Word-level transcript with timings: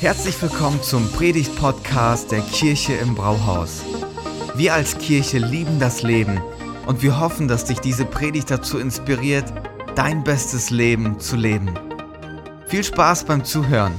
Herzlich 0.00 0.40
willkommen 0.40 0.82
zum 0.82 1.12
Predigt-Podcast 1.12 2.32
der 2.32 2.40
Kirche 2.40 2.94
im 2.94 3.14
Brauhaus. 3.14 3.84
Wir 4.54 4.72
als 4.72 4.96
Kirche 4.96 5.36
lieben 5.36 5.78
das 5.78 6.02
Leben 6.02 6.40
und 6.86 7.02
wir 7.02 7.20
hoffen, 7.20 7.48
dass 7.48 7.66
dich 7.66 7.80
diese 7.80 8.06
Predigt 8.06 8.50
dazu 8.50 8.78
inspiriert, 8.78 9.52
dein 9.96 10.24
bestes 10.24 10.70
Leben 10.70 11.20
zu 11.20 11.36
leben. 11.36 11.78
Viel 12.66 12.82
Spaß 12.82 13.24
beim 13.24 13.44
Zuhören. 13.44 13.92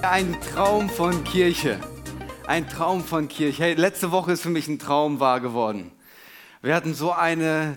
Ein 0.00 0.34
Traum 0.40 0.88
von 0.88 1.24
Kirche. 1.24 1.78
Ein 2.46 2.66
Traum 2.70 3.04
von 3.04 3.28
Kirche. 3.28 3.64
Hey, 3.64 3.74
letzte 3.74 4.12
Woche 4.12 4.32
ist 4.32 4.40
für 4.40 4.48
mich 4.48 4.66
ein 4.68 4.78
Traum 4.78 5.20
wahr 5.20 5.40
geworden. 5.40 5.92
Wir 6.62 6.74
hatten 6.74 6.94
so 6.94 7.12
eine 7.12 7.76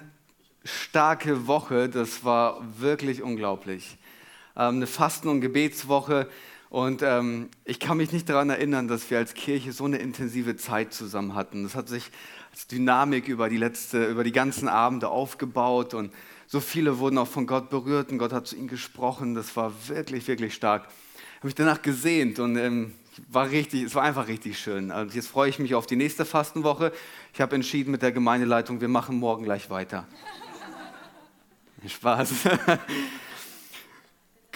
starke 0.66 1.48
Woche, 1.48 1.88
das 1.88 2.26
war 2.26 2.62
wirklich 2.80 3.22
unglaublich. 3.22 3.98
Ähm, 4.58 4.76
eine 4.76 4.88
Fasten- 4.88 5.30
und 5.30 5.42
Gebetswoche 5.42 6.28
und 6.70 7.02
ähm, 7.04 7.50
ich 7.64 7.80
kann 7.80 7.98
mich 7.98 8.12
nicht 8.12 8.28
daran 8.28 8.50
erinnern, 8.50 8.88
dass 8.88 9.10
wir 9.10 9.20
als 9.20 9.34
Kirche 9.34 9.72
so 9.72 9.86
eine 9.86 9.98
intensive 9.98 10.58
Zeit 10.58 10.94
zusammen 10.94 11.36
hatten. 11.36 11.64
Das 11.64 11.76
hat 11.76 11.88
sich 11.88 12.12
als 12.52 12.68
Dynamik 12.68 13.28
über 13.28 13.48
die, 13.48 13.58
letzte, 13.58 14.06
über 14.06 14.24
die 14.24 14.32
ganzen 14.32 14.68
Abende 14.68 15.10
aufgebaut 15.10 15.94
und 15.94 16.12
so 16.48 16.60
viele 16.60 17.00
wurden 17.00 17.18
auch 17.18 17.28
von 17.28 17.48
Gott 17.48 17.70
berührt 17.70 18.12
und 18.12 18.18
Gott 18.18 18.34
hat 18.34 18.48
zu 18.48 18.56
ihnen 18.56 18.68
gesprochen. 18.68 19.36
Das 19.36 19.56
war 19.56 19.72
wirklich, 19.88 20.28
wirklich 20.28 20.54
stark. 20.54 20.84
Habe 21.38 21.48
mich 21.48 21.56
danach 21.56 21.82
gesehnt 21.82 22.40
und 22.40 22.58
ähm, 22.58 22.94
war 23.30 23.50
richtig, 23.50 23.84
es 23.84 23.96
war 23.96 24.04
einfach 24.04 24.28
richtig 24.28 24.60
schön. 24.60 24.92
Also 24.92 25.16
jetzt 25.16 25.28
freue 25.28 25.50
ich 25.50 25.60
mich 25.60 25.76
auf 25.76 25.86
die 25.86 25.96
nächste 25.96 26.26
Fastenwoche. 26.26 26.92
Ich 27.34 27.42
habe 27.42 27.56
entschieden 27.56 27.92
mit 27.92 28.02
der 28.02 28.12
Gemeindeleitung, 28.12 28.82
wir 28.82 28.88
machen 28.88 29.18
morgen 29.18 29.44
gleich 29.44 29.70
weiter. 29.70 30.08
Spaß. 31.90 32.32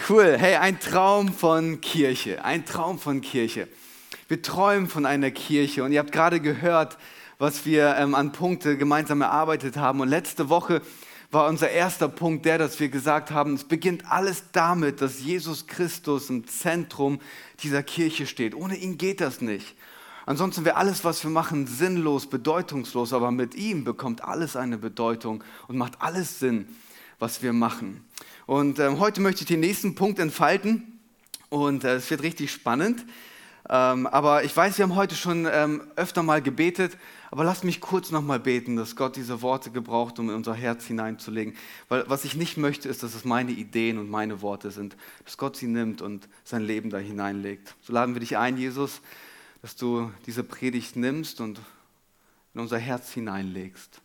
cool. 0.09 0.35
Hey, 0.37 0.55
ein 0.55 0.79
Traum 0.79 1.33
von 1.33 1.81
Kirche. 1.81 2.43
Ein 2.43 2.65
Traum 2.65 2.97
von 2.97 3.21
Kirche. 3.21 3.67
Wir 4.27 4.41
träumen 4.41 4.87
von 4.87 5.05
einer 5.05 5.31
Kirche 5.31 5.83
und 5.83 5.91
ihr 5.91 5.99
habt 5.99 6.11
gerade 6.11 6.39
gehört, 6.39 6.97
was 7.37 7.65
wir 7.65 7.95
ähm, 7.97 8.15
an 8.15 8.31
Punkte 8.31 8.77
gemeinsam 8.77 9.21
erarbeitet 9.21 9.77
haben. 9.77 10.01
Und 10.01 10.07
letzte 10.07 10.49
Woche 10.49 10.81
war 11.31 11.47
unser 11.47 11.69
erster 11.69 12.07
Punkt 12.07 12.45
der, 12.45 12.57
dass 12.57 12.79
wir 12.79 12.89
gesagt 12.89 13.31
haben, 13.31 13.53
es 13.53 13.63
beginnt 13.63 14.11
alles 14.11 14.45
damit, 14.51 15.01
dass 15.01 15.19
Jesus 15.19 15.67
Christus 15.67 16.29
im 16.29 16.47
Zentrum 16.47 17.19
dieser 17.61 17.83
Kirche 17.83 18.25
steht. 18.25 18.55
Ohne 18.55 18.75
ihn 18.75 18.97
geht 18.97 19.21
das 19.21 19.41
nicht. 19.41 19.75
Ansonsten 20.25 20.65
wäre 20.65 20.75
alles, 20.77 21.03
was 21.03 21.23
wir 21.23 21.31
machen, 21.31 21.67
sinnlos, 21.67 22.27
bedeutungslos, 22.27 23.13
aber 23.13 23.31
mit 23.31 23.55
ihm 23.55 23.83
bekommt 23.83 24.23
alles 24.23 24.55
eine 24.55 24.77
Bedeutung 24.77 25.43
und 25.67 25.77
macht 25.77 26.01
alles 26.01 26.39
Sinn 26.39 26.67
was 27.19 27.43
wir 27.43 27.53
machen. 27.53 28.03
Und 28.45 28.79
ähm, 28.79 28.99
heute 28.99 29.21
möchte 29.21 29.41
ich 29.41 29.47
den 29.47 29.59
nächsten 29.59 29.93
Punkt 29.93 30.17
entfalten 30.19 30.99
und 31.49 31.83
äh, 31.83 31.95
es 31.95 32.09
wird 32.09 32.23
richtig 32.23 32.51
spannend. 32.51 33.05
Ähm, 33.69 34.07
aber 34.07 34.43
ich 34.43 34.55
weiß, 34.55 34.79
wir 34.79 34.83
haben 34.83 34.95
heute 34.95 35.13
schon 35.13 35.47
ähm, 35.51 35.83
öfter 35.95 36.23
mal 36.23 36.41
gebetet, 36.41 36.97
aber 37.29 37.43
lasst 37.43 37.63
mich 37.63 37.81
kurz 37.81 38.09
nochmal 38.09 38.39
beten, 38.39 38.75
dass 38.75 38.95
Gott 38.95 39.15
diese 39.15 39.43
Worte 39.43 39.69
gebraucht, 39.69 40.17
um 40.17 40.29
in 40.29 40.35
unser 40.35 40.55
Herz 40.55 40.85
hineinzulegen. 40.85 41.55
Weil 41.87 42.03
was 42.07 42.25
ich 42.25 42.35
nicht 42.35 42.57
möchte, 42.57 42.89
ist, 42.89 43.03
dass 43.03 43.13
es 43.13 43.25
meine 43.25 43.51
Ideen 43.51 43.99
und 43.99 44.09
meine 44.09 44.41
Worte 44.41 44.71
sind, 44.71 44.97
dass 45.25 45.37
Gott 45.37 45.55
sie 45.55 45.67
nimmt 45.67 46.01
und 46.01 46.27
sein 46.43 46.63
Leben 46.63 46.89
da 46.89 46.97
hineinlegt. 46.97 47.75
So 47.81 47.93
laden 47.93 48.15
wir 48.15 48.21
dich 48.21 48.37
ein, 48.37 48.57
Jesus, 48.57 49.01
dass 49.61 49.75
du 49.75 50.11
diese 50.25 50.43
Predigt 50.43 50.95
nimmst 50.95 51.39
und 51.39 51.59
in 52.55 52.61
unser 52.61 52.79
Herz 52.79 53.11
hineinlegst. 53.11 54.01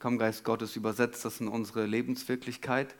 Komm, 0.00 0.16
Geist 0.16 0.44
Gottes, 0.44 0.76
übersetzt 0.76 1.26
das 1.26 1.40
in 1.40 1.48
unsere 1.48 1.84
Lebenswirklichkeit 1.84 2.94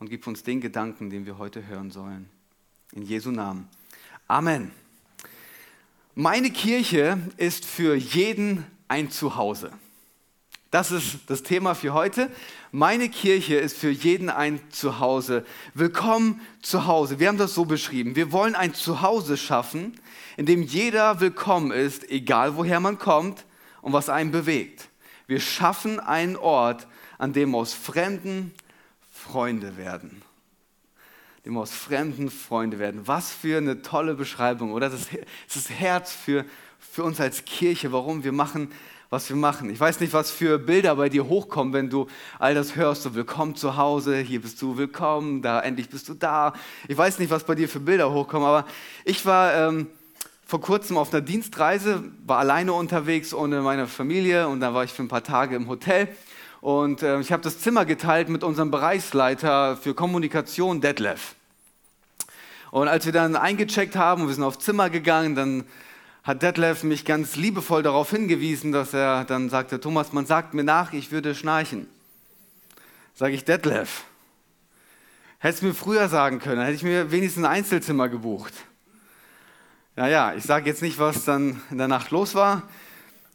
und 0.00 0.10
gib 0.10 0.26
uns 0.26 0.42
den 0.42 0.60
Gedanken, 0.60 1.08
den 1.08 1.24
wir 1.24 1.38
heute 1.38 1.68
hören 1.68 1.92
sollen. 1.92 2.28
In 2.90 3.02
Jesu 3.02 3.30
Namen. 3.30 3.68
Amen. 4.26 4.72
Meine 6.16 6.50
Kirche 6.50 7.20
ist 7.36 7.64
für 7.64 7.94
jeden 7.94 8.66
ein 8.88 9.08
Zuhause. 9.12 9.70
Das 10.72 10.90
ist 10.90 11.18
das 11.28 11.44
Thema 11.44 11.76
für 11.76 11.94
heute. 11.94 12.28
Meine 12.72 13.08
Kirche 13.08 13.54
ist 13.54 13.78
für 13.78 13.90
jeden 13.90 14.28
ein 14.28 14.58
Zuhause. 14.70 15.46
Willkommen 15.74 16.40
zu 16.60 16.86
Hause. 16.86 17.20
Wir 17.20 17.28
haben 17.28 17.38
das 17.38 17.54
so 17.54 17.66
beschrieben. 17.66 18.16
Wir 18.16 18.32
wollen 18.32 18.56
ein 18.56 18.74
Zuhause 18.74 19.36
schaffen, 19.36 19.94
in 20.36 20.44
dem 20.46 20.64
jeder 20.64 21.20
willkommen 21.20 21.70
ist, 21.70 22.10
egal 22.10 22.56
woher 22.56 22.80
man 22.80 22.98
kommt 22.98 23.44
und 23.80 23.92
was 23.92 24.08
einen 24.08 24.32
bewegt. 24.32 24.88
Wir 25.26 25.40
schaffen 25.40 25.98
einen 25.98 26.36
Ort, 26.36 26.86
an 27.18 27.32
dem 27.32 27.54
aus 27.54 27.74
Fremden 27.74 28.52
Freunde 29.10 29.76
werden. 29.76 30.22
Dem 31.44 31.56
aus 31.56 31.72
Fremden 31.72 32.30
Freunde 32.30 32.78
werden. 32.78 33.06
Was 33.06 33.32
für 33.32 33.58
eine 33.58 33.82
tolle 33.82 34.14
Beschreibung, 34.14 34.72
oder? 34.72 34.88
Das 34.88 35.00
ist 35.02 35.10
das 35.54 35.70
Herz 35.70 36.12
für, 36.12 36.44
für 36.78 37.02
uns 37.02 37.20
als 37.20 37.44
Kirche, 37.44 37.92
warum 37.92 38.22
wir 38.22 38.32
machen, 38.32 38.70
was 39.10 39.28
wir 39.28 39.36
machen. 39.36 39.70
Ich 39.70 39.78
weiß 39.78 40.00
nicht, 40.00 40.12
was 40.12 40.30
für 40.30 40.58
Bilder 40.58 40.96
bei 40.96 41.08
dir 41.08 41.28
hochkommen, 41.28 41.72
wenn 41.72 41.90
du 41.90 42.08
all 42.38 42.54
das 42.54 42.76
hörst. 42.76 43.02
So, 43.02 43.14
willkommen 43.14 43.54
zu 43.54 43.76
Hause, 43.76 44.18
hier 44.18 44.40
bist 44.40 44.60
du 44.62 44.76
willkommen, 44.76 45.42
da 45.42 45.60
endlich 45.60 45.88
bist 45.88 46.08
du 46.08 46.14
da. 46.14 46.52
Ich 46.88 46.96
weiß 46.96 47.18
nicht, 47.18 47.30
was 47.30 47.44
bei 47.44 47.54
dir 47.54 47.68
für 47.68 47.80
Bilder 47.80 48.12
hochkommen, 48.12 48.46
aber 48.46 48.66
ich 49.04 49.24
war 49.24 49.54
ähm, 49.54 49.88
vor 50.46 50.60
kurzem 50.60 50.96
auf 50.96 51.12
einer 51.12 51.22
Dienstreise, 51.22 52.04
war 52.24 52.38
alleine 52.38 52.72
unterwegs 52.72 53.34
ohne 53.34 53.62
meine 53.62 53.88
Familie 53.88 54.46
und 54.46 54.60
da 54.60 54.72
war 54.72 54.84
ich 54.84 54.92
für 54.92 55.02
ein 55.02 55.08
paar 55.08 55.24
Tage 55.24 55.56
im 55.56 55.68
Hotel. 55.68 56.08
Und 56.60 57.02
äh, 57.02 57.18
ich 57.18 57.32
habe 57.32 57.42
das 57.42 57.58
Zimmer 57.58 57.84
geteilt 57.84 58.28
mit 58.28 58.44
unserem 58.44 58.70
Bereichsleiter 58.70 59.76
für 59.76 59.92
Kommunikation, 59.92 60.80
Detlef. 60.80 61.34
Und 62.70 62.86
als 62.86 63.06
wir 63.06 63.12
dann 63.12 63.34
eingecheckt 63.34 63.96
haben 63.96 64.22
und 64.22 64.28
wir 64.28 64.34
sind 64.34 64.44
aufs 64.44 64.60
Zimmer 64.60 64.88
gegangen, 64.88 65.34
dann 65.34 65.64
hat 66.22 66.42
Detlef 66.42 66.84
mich 66.84 67.04
ganz 67.04 67.34
liebevoll 67.34 67.82
darauf 67.82 68.10
hingewiesen, 68.10 68.70
dass 68.70 68.94
er 68.94 69.24
dann 69.24 69.50
sagte, 69.50 69.80
Thomas, 69.80 70.12
man 70.12 70.26
sagt 70.26 70.54
mir 70.54 70.64
nach, 70.64 70.92
ich 70.92 71.10
würde 71.10 71.34
schnarchen. 71.34 71.88
Sage 73.14 73.34
ich, 73.34 73.44
Detlef, 73.44 74.04
hättest 75.38 75.62
du 75.62 75.66
mir 75.66 75.74
früher 75.74 76.08
sagen 76.08 76.38
können, 76.38 76.62
hätte 76.62 76.76
ich 76.76 76.82
mir 76.84 77.10
wenigstens 77.10 77.44
ein 77.44 77.50
Einzelzimmer 77.50 78.08
gebucht. 78.08 78.54
Naja, 79.98 80.34
ich 80.36 80.44
sage 80.44 80.68
jetzt 80.68 80.82
nicht, 80.82 80.98
was 80.98 81.24
dann 81.24 81.62
in 81.70 81.78
der 81.78 81.88
Nacht 81.88 82.10
los 82.10 82.34
war. 82.34 82.64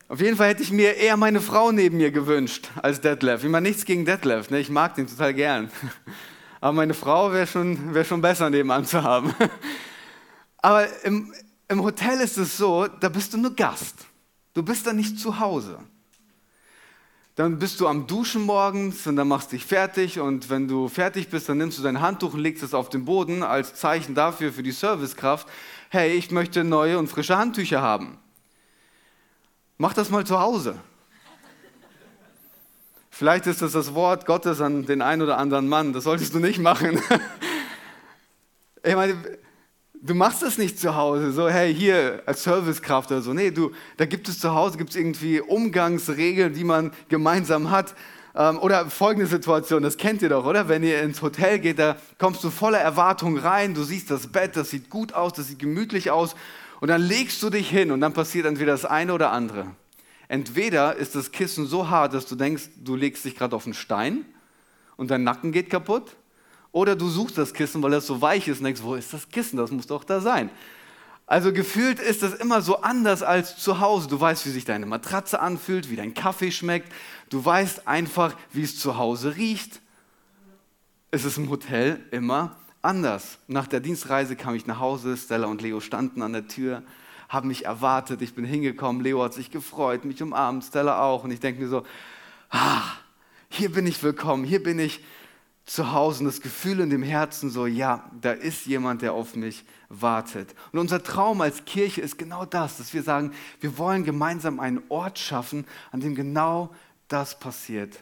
Auf 0.07 0.21
jeden 0.21 0.37
Fall 0.37 0.49
hätte 0.49 0.61
ich 0.61 0.71
mir 0.71 0.95
eher 0.95 1.17
meine 1.17 1.41
Frau 1.41 1.71
neben 1.71 1.97
mir 1.97 2.11
gewünscht 2.11 2.69
als 2.83 3.01
Detlef. 3.01 3.43
Meine, 3.45 3.67
nichts 3.67 3.83
gegen 3.83 4.05
Detlef, 4.05 4.51
ne? 4.51 4.59
ich 4.59 4.69
mag 4.69 4.93
den 4.93 5.07
total 5.07 5.33
gern. 5.33 5.71
Aber 6.61 6.73
meine 6.73 6.93
Frau 6.93 7.33
wäre 7.33 7.47
schon, 7.47 7.95
wär 7.95 8.05
schon 8.05 8.21
besser 8.21 8.51
nebenan 8.51 8.85
zu 8.85 9.01
haben. 9.01 9.33
Aber 10.57 10.85
im, 11.03 11.33
im 11.67 11.81
Hotel 11.81 12.19
ist 12.19 12.37
es 12.37 12.57
so, 12.57 12.85
da 12.85 13.09
bist 13.09 13.33
du 13.33 13.39
nur 13.39 13.55
Gast. 13.55 13.95
Du 14.53 14.61
bist 14.61 14.85
da 14.85 14.93
nicht 14.93 15.19
zu 15.19 15.39
Hause. 15.39 15.79
Dann 17.33 17.57
bist 17.57 17.79
du 17.79 17.87
am 17.87 18.05
Duschen 18.05 18.43
morgens 18.43 19.07
und 19.07 19.15
dann 19.15 19.29
machst 19.29 19.51
dich 19.51 19.65
fertig 19.65 20.19
und 20.19 20.51
wenn 20.51 20.67
du 20.67 20.89
fertig 20.89 21.29
bist, 21.29 21.49
dann 21.49 21.57
nimmst 21.57 21.79
du 21.79 21.81
dein 21.81 22.01
Handtuch 22.01 22.35
und 22.35 22.41
legst 22.41 22.61
es 22.61 22.75
auf 22.75 22.89
den 22.89 23.05
Boden 23.05 23.41
als 23.41 23.73
Zeichen 23.73 24.13
dafür 24.13 24.53
für 24.53 24.61
die 24.61 24.71
Servicekraft, 24.71 25.47
hey, 25.91 26.13
ich 26.13 26.31
möchte 26.31 26.63
neue 26.63 26.97
und 26.97 27.09
frische 27.09 27.37
Handtücher 27.37 27.81
haben. 27.81 28.17
Mach 29.77 29.93
das 29.93 30.09
mal 30.09 30.25
zu 30.25 30.39
Hause. 30.39 30.79
Vielleicht 33.09 33.45
ist 33.45 33.61
das 33.61 33.73
das 33.73 33.93
Wort 33.93 34.25
Gottes 34.25 34.61
an 34.61 34.85
den 34.85 35.01
einen 35.01 35.21
oder 35.21 35.37
anderen 35.37 35.67
Mann. 35.67 35.91
Das 35.91 36.05
solltest 36.05 36.33
du 36.33 36.39
nicht 36.39 36.59
machen. 36.59 36.99
Ich 38.83 38.95
meine, 38.95 39.15
du 39.93 40.15
machst 40.15 40.41
das 40.41 40.57
nicht 40.57 40.79
zu 40.79 40.95
Hause, 40.95 41.31
so 41.31 41.47
hey, 41.47 41.71
hier 41.71 42.23
als 42.25 42.41
Servicekraft 42.41 43.11
oder 43.11 43.21
so. 43.21 43.31
Nee, 43.31 43.51
du, 43.51 43.73
da 43.97 44.07
gibt 44.07 44.27
es 44.27 44.39
zu 44.39 44.55
Hause 44.55 44.79
gibt's 44.79 44.95
irgendwie 44.95 45.39
Umgangsregeln, 45.39 46.55
die 46.55 46.63
man 46.63 46.91
gemeinsam 47.07 47.69
hat. 47.69 47.93
Ähm, 48.35 48.59
oder 48.59 48.89
folgende 48.89 49.27
Situation, 49.27 49.83
das 49.83 49.97
kennt 49.97 50.21
ihr 50.21 50.29
doch, 50.29 50.45
oder? 50.45 50.69
Wenn 50.69 50.83
ihr 50.83 51.01
ins 51.01 51.21
Hotel 51.21 51.59
geht, 51.59 51.79
da 51.79 51.97
kommst 52.17 52.43
du 52.43 52.49
voller 52.49 52.79
Erwartung 52.79 53.37
rein, 53.37 53.73
du 53.73 53.83
siehst 53.83 54.09
das 54.09 54.27
Bett, 54.27 54.55
das 54.55 54.69
sieht 54.69 54.89
gut 54.89 55.13
aus, 55.13 55.33
das 55.33 55.47
sieht 55.47 55.59
gemütlich 55.59 56.11
aus 56.11 56.35
und 56.79 56.87
dann 56.87 57.01
legst 57.01 57.43
du 57.43 57.49
dich 57.49 57.69
hin 57.69 57.91
und 57.91 58.01
dann 58.01 58.13
passiert 58.13 58.45
entweder 58.45 58.71
das 58.71 58.85
eine 58.85 59.13
oder 59.13 59.31
andere. 59.31 59.67
Entweder 60.27 60.95
ist 60.95 61.15
das 61.15 61.31
Kissen 61.31 61.65
so 61.65 61.89
hart, 61.89 62.13
dass 62.13 62.25
du 62.25 62.35
denkst, 62.35 62.69
du 62.77 62.95
legst 62.95 63.25
dich 63.25 63.35
gerade 63.35 63.55
auf 63.55 63.65
einen 63.65 63.73
Stein 63.73 64.25
und 64.95 65.11
dein 65.11 65.23
Nacken 65.23 65.51
geht 65.51 65.69
kaputt, 65.69 66.15
oder 66.71 66.95
du 66.95 67.09
suchst 67.09 67.37
das 67.37 67.53
Kissen, 67.53 67.83
weil 67.83 67.91
das 67.91 68.07
so 68.07 68.21
weich 68.21 68.47
ist 68.47 68.59
und 68.59 68.65
denkst, 68.65 68.81
wo 68.83 68.95
ist 68.95 69.13
das 69.13 69.29
Kissen? 69.29 69.57
Das 69.57 69.71
muss 69.71 69.87
doch 69.87 70.03
da 70.03 70.21
sein. 70.21 70.49
Also 71.31 71.53
gefühlt 71.53 72.01
ist 72.01 72.23
das 72.23 72.33
immer 72.33 72.61
so 72.61 72.81
anders 72.81 73.23
als 73.23 73.55
zu 73.55 73.79
Hause. 73.79 74.09
Du 74.09 74.19
weißt, 74.19 74.45
wie 74.45 74.49
sich 74.49 74.65
deine 74.65 74.85
Matratze 74.85 75.39
anfühlt, 75.39 75.89
wie 75.89 75.95
dein 75.95 76.13
Kaffee 76.13 76.51
schmeckt. 76.51 76.91
Du 77.29 77.45
weißt 77.45 77.87
einfach, 77.87 78.35
wie 78.51 78.63
es 78.63 78.77
zu 78.77 78.97
Hause 78.97 79.37
riecht. 79.37 79.79
Es 81.09 81.23
ist 81.23 81.37
im 81.37 81.49
Hotel 81.49 82.01
immer 82.11 82.57
anders. 82.81 83.37
Nach 83.47 83.65
der 83.65 83.79
Dienstreise 83.79 84.35
kam 84.35 84.55
ich 84.55 84.67
nach 84.67 84.81
Hause, 84.81 85.15
Stella 85.15 85.47
und 85.47 85.61
Leo 85.61 85.79
standen 85.79 86.21
an 86.21 86.33
der 86.33 86.49
Tür, 86.49 86.83
haben 87.29 87.47
mich 87.47 87.63
erwartet, 87.63 88.21
ich 88.21 88.35
bin 88.35 88.43
hingekommen, 88.43 89.01
Leo 89.01 89.23
hat 89.23 89.33
sich 89.33 89.51
gefreut, 89.51 90.03
mich 90.03 90.21
umarmt, 90.21 90.65
Stella 90.65 91.01
auch. 91.01 91.23
Und 91.23 91.31
ich 91.31 91.39
denke 91.39 91.61
mir 91.61 91.69
so, 91.69 91.85
ah, 92.49 92.81
hier 93.47 93.71
bin 93.71 93.87
ich 93.87 94.03
willkommen, 94.03 94.43
hier 94.43 94.61
bin 94.61 94.79
ich 94.79 95.01
zu 95.63 95.93
Hause 95.93 96.19
und 96.19 96.25
das 96.25 96.41
Gefühl 96.41 96.81
in 96.81 96.89
dem 96.89 97.03
Herzen 97.03 97.49
so, 97.49 97.67
ja, 97.67 98.11
da 98.19 98.33
ist 98.33 98.65
jemand, 98.65 99.01
der 99.01 99.13
auf 99.13 99.37
mich 99.37 99.63
wartet. 99.91 100.55
Und 100.71 100.79
unser 100.79 101.03
Traum 101.03 101.41
als 101.41 101.65
Kirche 101.65 102.01
ist 102.01 102.17
genau 102.17 102.45
das, 102.45 102.77
dass 102.77 102.93
wir 102.93 103.03
sagen, 103.03 103.33
wir 103.59 103.77
wollen 103.77 104.03
gemeinsam 104.03 104.59
einen 104.59 104.81
Ort 104.89 105.19
schaffen, 105.19 105.65
an 105.91 105.99
dem 105.99 106.15
genau 106.15 106.73
das 107.07 107.39
passiert. 107.39 107.99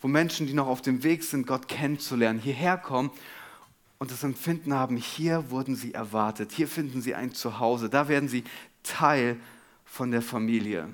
Wo 0.00 0.08
Menschen, 0.08 0.46
die 0.46 0.54
noch 0.54 0.68
auf 0.68 0.82
dem 0.82 1.02
Weg 1.02 1.24
sind, 1.24 1.46
Gott 1.46 1.68
kennenzulernen, 1.68 2.40
hierher 2.40 2.76
kommen 2.76 3.10
und 3.98 4.10
das 4.10 4.24
Empfinden 4.24 4.74
haben, 4.74 4.96
hier 4.96 5.50
wurden 5.50 5.76
sie 5.76 5.94
erwartet, 5.94 6.52
hier 6.52 6.68
finden 6.68 7.02
sie 7.02 7.14
ein 7.14 7.32
Zuhause, 7.34 7.88
da 7.88 8.08
werden 8.08 8.28
sie 8.28 8.44
Teil 8.82 9.36
von 9.84 10.10
der 10.10 10.22
Familie. 10.22 10.88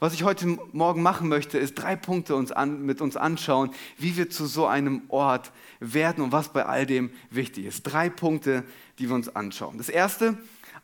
Was 0.00 0.14
ich 0.14 0.24
heute 0.24 0.58
Morgen 0.72 1.00
machen 1.00 1.28
möchte, 1.28 1.58
ist 1.58 1.74
drei 1.74 1.96
Punkte 1.96 2.34
uns 2.34 2.52
an, 2.52 2.84
mit 2.84 3.00
uns 3.00 3.16
anschauen, 3.16 3.70
wie 3.98 4.16
wir 4.16 4.28
zu 4.28 4.46
so 4.46 4.66
einem 4.66 5.02
Ort 5.08 5.52
werden 5.80 6.22
und 6.22 6.32
was 6.32 6.52
bei 6.52 6.66
all 6.66 6.86
dem 6.86 7.10
wichtig 7.30 7.66
ist. 7.66 7.82
Drei 7.82 8.10
Punkte, 8.10 8.64
die 8.98 9.08
wir 9.08 9.14
uns 9.14 9.34
anschauen. 9.34 9.78
Das 9.78 9.88
erste, 9.88 10.36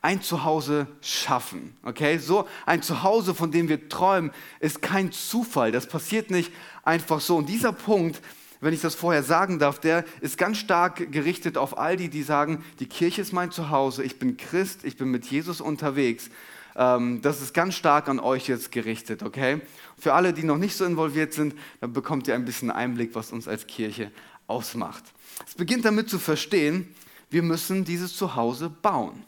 ein 0.03 0.21
Zuhause 0.21 0.89
schaffen. 1.01 1.77
Okay, 1.83 2.19
so 2.19 2.47
ein 2.67 2.83
Zuhause, 2.83 3.35
von 3.35 3.53
dem 3.53 3.69
wir 3.69 3.89
träumen, 3.89 4.33
ist 4.59 4.83
kein 4.83 5.13
Zufall. 5.13 5.71
Das 5.71 5.87
passiert 5.87 6.31
nicht 6.31 6.53
einfach 6.83 7.21
so. 7.21 7.37
Und 7.37 7.49
dieser 7.49 7.73
Punkt, 7.73 8.21
wenn 8.61 8.75
ich 8.75 8.81
das 8.81 8.95
vorher 8.95 9.23
sagen 9.23 9.59
darf, 9.59 9.79
der 9.79 10.05
ist 10.21 10.39
ganz 10.39 10.59
stark 10.59 11.13
gerichtet 11.13 11.57
auf 11.57 11.79
all 11.79 11.97
die, 11.97 12.09
die 12.09 12.23
sagen, 12.23 12.65
die 12.81 12.87
Kirche 12.87 13.23
ist 13.23 13.33
mein 13.33 13.51
Zuhause, 13.51 14.03
ich 14.03 14.19
bin 14.19 14.37
Christ, 14.37 14.85
ich 14.85 14.97
bin 14.97 15.11
mit 15.11 15.27
Jesus 15.27 15.61
unterwegs. 15.61 16.31
Ähm, 16.75 17.23
das 17.23 17.41
ist 17.41 17.55
ganz 17.55 17.75
stark 17.75 18.09
an 18.09 18.19
euch 18.19 18.49
jetzt 18.49 18.73
gerichtet, 18.73 19.23
okay? 19.23 19.61
Für 19.99 20.15
alle, 20.15 20.33
die 20.33 20.43
noch 20.43 20.59
nicht 20.59 20.77
so 20.77 20.85
involviert 20.85 21.33
sind, 21.33 21.55
dann 21.81 21.93
bekommt 21.93 22.29
ihr 22.29 22.35
ein 22.35 22.45
bisschen 22.45 22.71
Einblick, 22.71 23.15
was 23.15 23.33
uns 23.33 23.47
als 23.47 23.67
Kirche 23.67 24.11
ausmacht. 24.47 25.05
Es 25.47 25.55
beginnt 25.55 25.85
damit 25.85 26.09
zu 26.09 26.19
verstehen, 26.19 26.95
wir 27.33 27.43
müssen 27.43 27.85
dieses 27.85 28.15
Zuhause 28.15 28.69
bauen. 28.69 29.25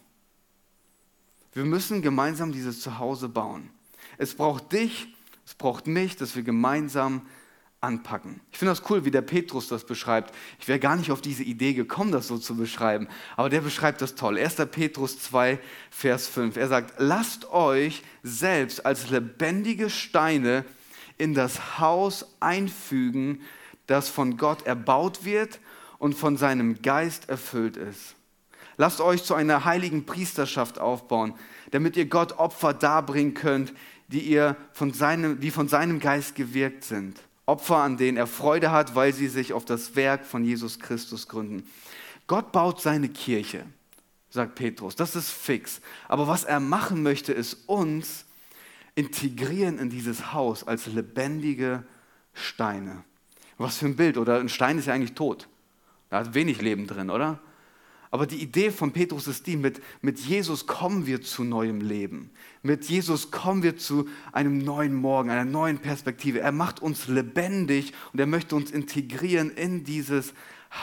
Wir 1.55 1.65
müssen 1.65 2.03
gemeinsam 2.03 2.53
dieses 2.53 2.81
Zuhause 2.81 3.31
bauen. 3.31 3.71
Es 4.19 4.35
braucht 4.35 4.73
dich, 4.73 5.15
es 5.47 5.55
braucht 5.55 5.87
mich, 5.87 6.17
dass 6.17 6.37
wir 6.37 6.43
gemeinsam 6.43 7.23
anpacken. 7.81 8.41
Ich 8.53 8.59
finde 8.59 8.73
das 8.73 8.83
cool, 8.91 9.07
wie 9.07 9.11
der 9.11 9.23
Petrus 9.23 9.69
das 9.69 9.87
beschreibt. 9.87 10.35
Ich 10.61 10.69
wäre 10.69 10.79
gar 10.79 10.97
nicht 10.97 11.11
auf 11.13 11.23
diese 11.23 11.45
Idee 11.45 11.73
gekommen, 11.73 12.13
das 12.13 12.29
so 12.29 12.37
zu 12.37 12.57
beschreiben, 12.57 13.09
aber 13.37 13.49
der 13.49 13.63
beschreibt 13.63 14.03
das 14.03 14.15
toll. 14.15 14.39
1. 14.39 14.57
Petrus 14.71 15.19
2, 15.21 15.59
Vers 15.91 16.27
5. 16.27 16.57
Er 16.59 16.69
sagt, 16.69 16.95
lasst 16.99 17.51
euch 17.53 18.03
selbst 18.23 18.85
als 18.85 19.09
lebendige 19.09 19.89
Steine 19.89 20.67
in 21.17 21.33
das 21.33 21.79
Haus 21.79 22.27
einfügen, 22.41 23.41
das 23.87 24.11
von 24.11 24.37
Gott 24.37 24.67
erbaut 24.67 25.25
wird 25.25 25.59
und 26.05 26.13
von 26.13 26.37
seinem 26.37 26.83
Geist 26.83 27.31
erfüllt 27.31 27.79
ist. 27.79 28.15
Lasst 28.77 29.01
euch 29.01 29.25
zu 29.25 29.33
einer 29.33 29.65
heiligen 29.65 30.05
Priesterschaft 30.05 30.79
aufbauen, 30.79 31.33
damit 31.71 31.97
ihr 31.97 32.05
Gott 32.05 32.33
Opfer 32.33 32.75
darbringen 32.75 33.33
könnt, 33.33 33.73
die, 34.09 34.21
ihr 34.21 34.55
von 34.75 34.93
seinem, 34.93 35.41
die 35.41 35.51
von 35.51 35.67
seinem 35.67 36.01
Geist 36.01 36.35
gewirkt 36.35 36.85
sind. 36.85 37.19
Opfer, 37.47 37.79
an 37.79 37.97
denen 37.97 38.19
er 38.19 38.27
Freude 38.27 38.71
hat, 38.71 38.95
weil 38.95 39.15
sie 39.15 39.29
sich 39.29 39.55
auf 39.55 39.65
das 39.65 39.97
Werk 39.97 40.27
von 40.27 40.45
Jesus 40.45 40.79
Christus 40.79 41.27
gründen. 41.27 41.67
Gott 42.27 42.53
baut 42.53 42.83
seine 42.83 43.09
Kirche, 43.09 43.65
sagt 44.29 44.57
Petrus. 44.57 44.97
Das 44.97 45.17
ist 45.17 45.31
fix. 45.31 45.81
Aber 46.07 46.29
was 46.29 46.45
er 46.45 46.61
machen 46.61 47.03
möchte, 47.03 47.33
ist 47.33 47.67
uns 47.67 48.27
integrieren 48.95 49.79
in 49.79 49.89
dieses 49.89 50.35
Haus 50.35 50.69
als 50.69 50.85
lebendige 50.85 51.83
Steine. 52.35 53.05
Was 53.57 53.79
für 53.79 53.87
ein 53.87 53.97
Bild, 53.97 54.19
oder? 54.19 54.39
Ein 54.39 54.51
Stein 54.51 54.77
ist 54.77 54.85
ja 54.85 54.93
eigentlich 54.93 55.15
tot. 55.15 55.49
Da 56.11 56.19
hat 56.19 56.35
wenig 56.35 56.61
Leben 56.61 56.87
drin, 56.87 57.11
oder? 57.11 57.41
Aber 58.15 58.29
die 58.29 58.41
Idee 58.41 58.71
von 58.71 58.93
Petrus 58.93 59.27
ist 59.27 59.45
die, 59.49 59.57
mit, 59.57 59.83
mit 60.01 60.21
Jesus 60.21 60.69
kommen 60.69 61.05
wir 61.05 61.21
zu 61.21 61.43
neuem 61.43 61.81
Leben. 61.81 62.31
Mit 62.63 62.85
Jesus 62.85 63.33
kommen 63.33 63.65
wir 63.65 63.77
zu 63.77 64.09
einem 64.31 64.59
neuen 64.59 64.95
Morgen, 64.95 65.31
einer 65.31 65.45
neuen 65.45 65.79
Perspektive. 65.79 66.39
Er 66.39 66.53
macht 66.53 66.81
uns 66.81 67.09
lebendig 67.09 67.93
und 68.13 68.21
er 68.21 68.27
möchte 68.27 68.55
uns 68.55 68.71
integrieren 68.71 69.51
in 69.51 69.83
dieses 69.83 70.33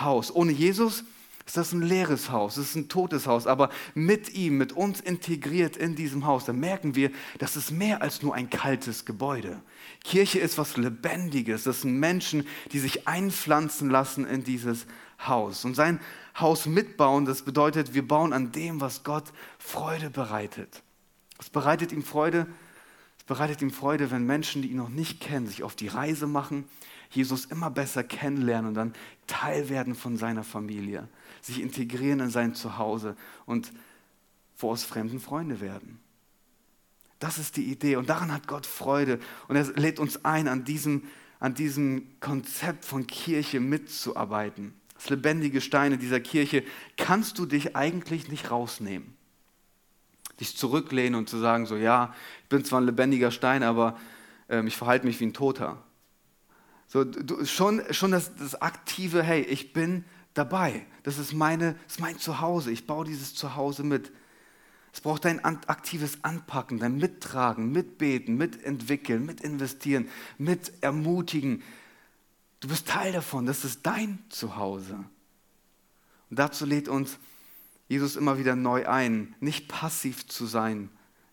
Haus. 0.02 0.36
Ohne 0.36 0.52
Jesus 0.52 1.06
ist 1.46 1.58
das 1.58 1.72
ein 1.72 1.82
leeres 1.82 2.32
Haus, 2.32 2.58
es 2.58 2.72
ist 2.72 2.76
ein 2.76 2.90
totes 2.90 3.28
Haus, 3.28 3.48
aber 3.48 3.70
mit 3.94 4.34
ihm, 4.34 4.58
mit 4.58 4.74
uns 4.74 5.00
integriert 5.00 5.78
in 5.78 5.96
diesem 5.96 6.26
Haus, 6.26 6.46
da 6.46 6.54
merken 6.54 6.96
wir, 6.96 7.12
das 7.40 7.56
ist 7.56 7.72
mehr 7.72 8.02
als 8.02 8.22
nur 8.22 8.36
ein 8.36 8.50
kaltes 8.50 9.06
Gebäude. 9.06 9.62
Kirche 10.04 10.40
ist 10.40 10.58
was 10.58 10.78
Lebendiges, 10.78 11.64
das 11.64 11.82
sind 11.82 12.00
Menschen, 12.00 12.48
die 12.72 12.80
sich 12.80 13.08
einpflanzen 13.08 13.90
lassen 13.90 14.26
in 14.26 14.44
dieses 14.44 14.88
Haus. 15.26 15.64
Und 15.64 15.76
sein 15.76 16.00
Haus 16.40 16.66
mitbauen, 16.66 17.26
das 17.26 17.44
bedeutet, 17.44 17.94
wir 17.94 18.08
bauen 18.08 18.34
an 18.34 18.52
dem, 18.52 18.82
was 18.82 19.04
Gott 19.04 19.26
Freude 19.60 20.10
bereitet. 20.10 20.82
Es 21.40 21.50
bereitet 21.50 21.92
ihm 21.92 22.04
Freude, 22.04 22.48
es 23.20 23.26
bereitet 23.26 23.62
ihm 23.62 23.72
Freude, 23.72 24.12
wenn 24.12 24.26
Menschen, 24.26 24.62
die 24.62 24.70
ihn 24.70 24.78
noch 24.78 24.90
nicht 24.90 25.22
kennen, 25.22 25.48
sich 25.48 25.64
auf 25.64 25.76
die 25.76 25.88
Reise 25.88 26.26
machen, 26.28 26.66
Jesus 27.12 27.46
immer 27.46 27.70
besser 27.70 28.04
kennenlernen 28.04 28.70
und 28.70 28.74
dann 28.74 28.94
Teil 29.28 29.70
werden 29.70 29.96
von 29.96 30.18
seiner 30.18 30.44
Familie, 30.44 31.08
sich 31.42 31.62
integrieren 31.62 32.22
in 32.22 32.30
sein 32.30 32.56
Zuhause 32.56 33.16
und 33.46 33.72
vor 34.56 34.72
aus 34.72 34.84
fremden 34.84 35.20
Freunde 35.20 35.60
werden. 35.60 36.00
Das 37.22 37.38
ist 37.38 37.56
die 37.56 37.72
Idee 37.72 37.96
und 37.96 38.10
daran 38.10 38.34
hat 38.34 38.48
Gott 38.48 38.66
Freude 38.66 39.20
und 39.48 39.56
er 39.56 39.64
lädt 39.80 40.00
uns 40.00 40.26
ein, 40.26 40.50
an 40.50 40.66
diesem, 40.66 41.04
an 41.40 41.54
diesem 41.54 42.20
Konzept 42.20 42.84
von 42.84 43.08
Kirche 43.08 43.62
mitzuarbeiten 43.62 44.74
das 45.02 45.10
lebendige 45.10 45.62
Stein 45.62 45.94
in 45.94 46.00
dieser 46.00 46.20
Kirche, 46.20 46.64
kannst 46.96 47.40
du 47.40 47.48
dich 47.48 47.76
eigentlich 47.76 48.30
nicht 48.30 48.52
rausnehmen. 48.52 49.16
Dich 50.40 50.56
zurücklehnen 50.56 51.16
und 51.16 51.28
zu 51.28 51.40
sagen, 51.40 51.66
so 51.66 51.76
ja, 51.76 52.14
ich 52.44 52.50
bin 52.50 52.64
zwar 52.64 52.82
ein 52.82 52.86
lebendiger 52.86 53.32
Stein, 53.32 53.64
aber 53.64 53.98
ähm, 54.48 54.68
ich 54.68 54.78
verhalte 54.78 55.08
mich 55.08 55.20
wie 55.20 55.26
ein 55.26 55.34
Toter. 55.34 55.82
So, 56.88 57.04
du, 57.04 57.46
schon 57.46 57.82
schon 57.90 58.12
das, 58.12 58.36
das 58.36 58.62
aktive, 58.62 59.24
hey, 59.24 59.42
ich 59.42 59.74
bin 59.74 60.06
dabei. 60.36 60.86
Das 61.02 61.18
ist, 61.18 61.34
meine, 61.34 61.74
das 61.86 61.94
ist 61.94 62.00
mein 62.00 62.20
Zuhause. 62.20 62.70
Ich 62.70 62.86
baue 62.86 63.06
dieses 63.06 63.34
Zuhause 63.34 63.84
mit. 63.84 64.12
Es 64.94 65.02
braucht 65.02 65.26
dein 65.26 65.44
aktives 65.44 66.24
Anpacken, 66.24 66.80
dein 66.80 66.98
Mittragen, 66.98 67.72
Mitbeten, 67.72 68.36
Mitentwickeln, 68.36 69.26
Mitinvestieren, 69.26 70.10
mit 70.38 70.72
ermutigen, 70.82 71.64
Du 72.62 72.68
bist 72.68 72.88
Teil 72.88 73.12
davon, 73.12 73.48
das 73.48 73.66
ist 73.66 73.86
dein 73.86 74.20
Zuhause. 74.30 74.94
Und 76.30 76.40
dazu 76.40 76.66
lädt 76.66 76.88
uns 76.88 77.18
Jesus 77.90 78.16
immer 78.16 78.38
wieder 78.38 78.56
neu 78.56 78.88
ein, 78.88 79.36
nicht 79.40 79.68
passiv 79.68 80.28
zu 80.28 80.46
sein 80.46 80.90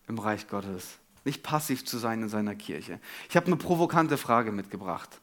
im 0.07 0.17
Reich 0.17 0.47
Gottes, 0.47 0.97
nicht 1.23 1.43
passiv 1.43 1.85
zu 1.85 1.99
sein 1.99 2.23
in 2.23 2.29
seiner 2.29 2.55
Kirche. 2.55 2.99
Ich 3.29 3.37
habe 3.37 3.45
eine 3.45 3.57
provokante 3.57 4.17
Frage 4.17 4.51
mitgebracht. 4.51 5.21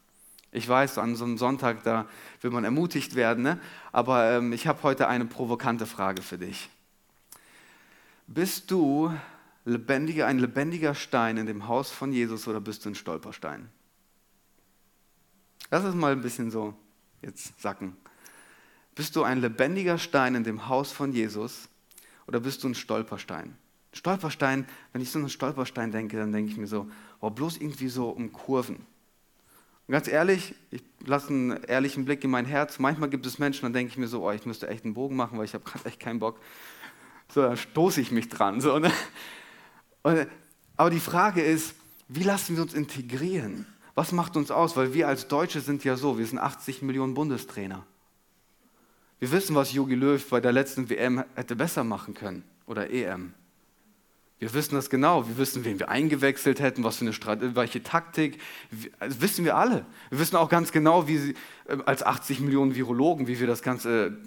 Ich 0.53 0.67
weiß, 0.67 0.97
an 0.99 1.17
so 1.17 1.25
einem 1.25 1.39
Sonntag, 1.39 1.83
da 1.83 2.07
will 2.41 2.53
man 2.53 2.65
ermutigt 2.65 3.17
werden, 3.17 3.43
ne? 3.43 3.61
aber 3.93 4.31
ähm, 4.31 4.53
ich 4.53 4.69
habe 4.69 4.85
heute 4.85 5.09
eine 5.09 5.27
provokante 5.27 5.87
Frage 5.87 6.23
für 6.23 6.39
dich. 6.39 6.71
Bist 8.27 8.71
du 8.71 9.13
lebendiger, 9.65 10.27
ein 10.27 10.39
lebendiger 10.39 10.95
Stein 10.95 11.37
in 11.37 11.47
dem 11.47 11.69
Haus 11.69 11.91
von 11.91 12.13
Jesus 12.13 12.49
oder 12.49 12.61
bist 12.61 12.85
du 12.85 12.91
ein 12.91 12.95
Stolperstein? 12.95 13.69
Lass 15.71 15.85
es 15.85 15.95
mal 15.95 16.13
ein 16.13 16.23
bisschen 16.23 16.51
so 16.51 16.75
jetzt 17.23 17.61
sacken. 17.61 17.97
Bist 18.95 19.15
du 19.15 19.23
ein 19.23 19.41
lebendiger 19.41 19.99
Stein 19.99 20.35
in 20.35 20.45
dem 20.45 20.69
Haus 20.69 20.91
von 20.91 21.13
Jesus 21.13 21.69
oder 22.27 22.41
bist 22.41 22.65
du 22.65 22.69
ein 22.69 22.75
Stolperstein? 22.75 23.57
Stolperstein, 23.93 24.67
wenn 24.93 25.03
ich 25.03 25.11
so 25.11 25.19
einen 25.19 25.29
Stolperstein 25.29 25.93
denke, 25.93 26.17
dann 26.17 26.33
denke 26.33 26.51
ich 26.51 26.59
mir 26.59 26.67
so, 26.67 26.89
oh, 27.21 27.31
bloß 27.31 27.59
irgendwie 27.59 27.89
so 27.89 28.11
um 28.11 28.33
Kurven. 28.33 28.77
Und 29.87 29.93
ganz 29.93 30.09
ehrlich, 30.09 30.55
ich 30.71 30.83
lasse 31.05 31.29
einen 31.29 31.63
ehrlichen 31.65 32.05
Blick 32.05 32.25
in 32.25 32.31
mein 32.31 32.45
Herz. 32.45 32.79
Manchmal 32.79 33.09
gibt 33.09 33.25
es 33.25 33.39
Menschen, 33.39 33.63
dann 33.63 33.73
denke 33.73 33.93
ich 33.93 33.99
mir 33.99 34.09
so, 34.09 34.27
oh, 34.27 34.33
ich 34.33 34.45
müsste 34.45 34.69
echt 34.69 34.85
einen 34.85 34.95
Bogen 34.95 35.15
machen, 35.15 35.39
weil 35.39 35.45
ich 35.45 35.55
habe 35.55 35.65
gerade 35.65 35.87
echt 35.87 36.01
keinen 36.01 36.19
Bock. 36.19 36.41
So, 37.33 37.43
da 37.43 37.57
stoße 37.57 38.01
ich 38.01 38.11
mich 38.11 38.29
dran. 38.29 38.61
So, 38.61 38.79
ne? 38.79 38.91
Und, 40.03 40.27
aber 40.77 40.91
die 40.91 41.01
Frage 41.01 41.43
ist, 41.43 41.75
wie 42.09 42.23
lassen 42.23 42.57
wir 42.57 42.63
uns 42.63 42.75
integrieren? 42.75 43.67
Was 43.95 44.13
macht 44.13 44.37
uns 44.37 44.51
aus? 44.51 44.77
Weil 44.77 44.95
wir 44.95 45.09
als 45.09 45.27
Deutsche 45.29 45.61
sind 45.61 45.85
ja 45.85 45.97
so, 45.97 46.19
wir 46.19 46.27
sind 46.27 46.39
80 46.39 46.83
Millionen 46.83 47.15
Bundestrainer. 47.15 47.85
Wir 49.19 49.33
wissen, 49.33 49.57
was 49.57 49.73
Jogi 49.73 49.95
Löw 49.95 50.29
bei 50.29 50.41
der 50.41 50.53
letzten 50.53 50.91
WM 50.91 51.25
hätte 51.35 51.57
besser 51.57 51.85
machen 51.85 52.15
können 52.15 52.45
oder 52.67 52.91
EM. 52.91 53.33
Wir 54.39 54.53
wissen 54.53 54.75
das 54.75 54.91
genau. 54.91 55.27
Wir 55.27 55.39
wissen, 55.39 55.65
wen 55.65 55.79
wir 55.79 55.89
eingewechselt 55.89 56.61
hätten, 56.61 56.85
was 56.85 56.99
für 56.99 57.07
eine 57.07 57.15
Strategie, 57.15 57.57
welche 57.57 57.83
Taktik. 57.83 58.39
Das 59.01 59.23
wissen 59.23 59.47
wir 59.47 59.57
alle. 59.57 59.87
Wir 60.11 60.19
wissen 60.19 60.37
auch 60.37 60.51
ganz 60.51 60.73
genau, 60.73 61.09
wie 61.09 61.35
äh, 61.67 61.79
als 61.87 62.03
80 62.03 62.41
Millionen 62.41 62.75
Virologen, 62.75 63.27
wie 63.29 63.41
wir 63.41 63.47
das 63.47 63.63
ganze 63.63 64.19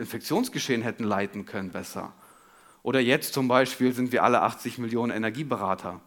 Infektionsgeschehen 0.00 0.82
hätten 0.82 1.04
leiten 1.04 1.46
können 1.46 1.70
besser. 1.70 2.12
Oder 2.82 3.00
jetzt 3.00 3.34
zum 3.34 3.48
Beispiel 3.48 3.92
sind 3.92 4.12
wir 4.12 4.24
alle 4.24 4.42
80 4.42 4.78
Millionen 4.78 5.12
Energieberater. 5.12 6.00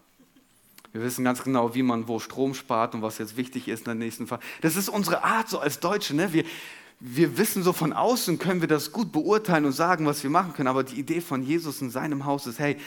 Wir 0.91 1.01
wissen 1.01 1.23
ganz 1.23 1.43
genau, 1.43 1.73
wie 1.73 1.83
man 1.83 2.07
wo 2.07 2.19
Strom 2.19 2.53
spart 2.53 2.93
und 2.93 3.01
was 3.01 3.17
jetzt 3.17 3.37
wichtig 3.37 3.67
ist 3.67 3.81
in 3.81 3.85
der 3.85 3.95
nächsten 3.95 4.27
Phase. 4.27 4.41
Das 4.61 4.75
ist 4.75 4.89
unsere 4.89 5.23
Art 5.23 5.49
so 5.49 5.59
als 5.59 5.79
Deutsche. 5.79 6.15
Ne? 6.15 6.33
Wir, 6.33 6.43
wir 6.99 7.37
wissen 7.37 7.63
so 7.63 7.73
von 7.73 7.93
außen, 7.93 8.37
können 8.37 8.61
wir 8.61 8.67
das 8.67 8.91
gut 8.91 9.11
beurteilen 9.11 9.65
und 9.65 9.71
sagen, 9.71 10.05
was 10.05 10.23
wir 10.23 10.29
machen 10.29 10.53
können. 10.53 10.67
Aber 10.67 10.83
die 10.83 10.99
Idee 10.99 11.21
von 11.21 11.43
Jesus 11.43 11.81
in 11.81 11.89
seinem 11.89 12.25
Haus 12.25 12.45
ist, 12.45 12.59
hey, 12.59 12.77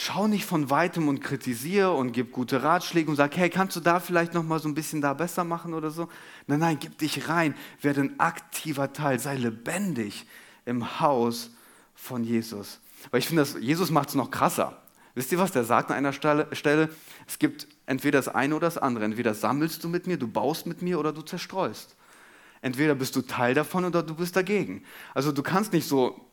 schau 0.00 0.28
nicht 0.28 0.44
von 0.44 0.70
weitem 0.70 1.08
und 1.08 1.20
kritisiere 1.20 1.92
und 1.92 2.12
gib 2.12 2.30
gute 2.30 2.62
Ratschläge 2.62 3.10
und 3.10 3.16
sag, 3.16 3.36
hey, 3.36 3.50
kannst 3.50 3.74
du 3.74 3.80
da 3.80 3.98
vielleicht 3.98 4.32
noch 4.32 4.44
mal 4.44 4.60
so 4.60 4.68
ein 4.68 4.74
bisschen 4.74 5.00
da 5.00 5.12
besser 5.12 5.42
machen 5.42 5.74
oder 5.74 5.90
so? 5.90 6.08
Nein, 6.46 6.60
nein, 6.60 6.78
gib 6.78 6.98
dich 6.98 7.28
rein, 7.28 7.56
werde 7.82 8.02
ein 8.02 8.20
aktiver 8.20 8.92
Teil, 8.92 9.18
sei 9.18 9.34
lebendig 9.34 10.24
im 10.66 11.00
Haus 11.00 11.50
von 11.96 12.22
Jesus. 12.22 12.78
Weil 13.10 13.18
ich 13.18 13.26
finde, 13.26 13.44
Jesus 13.58 13.90
macht 13.90 14.10
es 14.10 14.14
noch 14.14 14.30
krasser. 14.30 14.80
Wisst 15.16 15.32
ihr, 15.32 15.38
was 15.40 15.50
der 15.50 15.64
sagt 15.64 15.90
an 15.90 15.96
einer 15.96 16.12
Stelle? 16.12 16.90
Es 17.26 17.40
gibt 17.40 17.66
entweder 17.86 18.20
das 18.20 18.28
eine 18.28 18.54
oder 18.54 18.68
das 18.68 18.78
andere. 18.78 19.04
Entweder 19.04 19.34
sammelst 19.34 19.82
du 19.82 19.88
mit 19.88 20.06
mir, 20.06 20.16
du 20.16 20.28
baust 20.28 20.66
mit 20.66 20.80
mir 20.80 21.00
oder 21.00 21.12
du 21.12 21.22
zerstreust. 21.22 21.96
Entweder 22.60 22.94
bist 22.94 23.16
du 23.16 23.22
Teil 23.22 23.52
davon 23.52 23.84
oder 23.84 24.04
du 24.04 24.14
bist 24.14 24.36
dagegen. 24.36 24.84
Also 25.12 25.32
du 25.32 25.42
kannst 25.42 25.72
nicht 25.72 25.88
so 25.88 26.24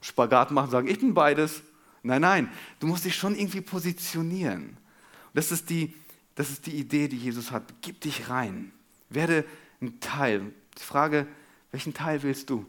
Spagat 0.00 0.50
machen 0.50 0.70
sagen, 0.70 0.88
ich 0.88 0.98
bin 0.98 1.12
beides. 1.12 1.62
Nein, 2.02 2.22
nein, 2.22 2.52
du 2.80 2.86
musst 2.86 3.04
dich 3.04 3.14
schon 3.14 3.36
irgendwie 3.36 3.60
positionieren. 3.60 4.68
Und 4.70 5.34
das 5.34 5.52
ist 5.52 5.70
die, 5.70 5.94
das 6.34 6.50
ist 6.50 6.66
die 6.66 6.76
Idee, 6.76 7.08
die 7.08 7.16
Jesus 7.16 7.50
hat. 7.50 7.62
Gib 7.80 8.00
dich 8.00 8.28
rein. 8.28 8.72
Werde 9.08 9.44
ein 9.80 10.00
Teil. 10.00 10.52
Die 10.78 10.82
Frage, 10.82 11.26
welchen 11.70 11.94
Teil 11.94 12.22
willst 12.22 12.50
du? 12.50 12.66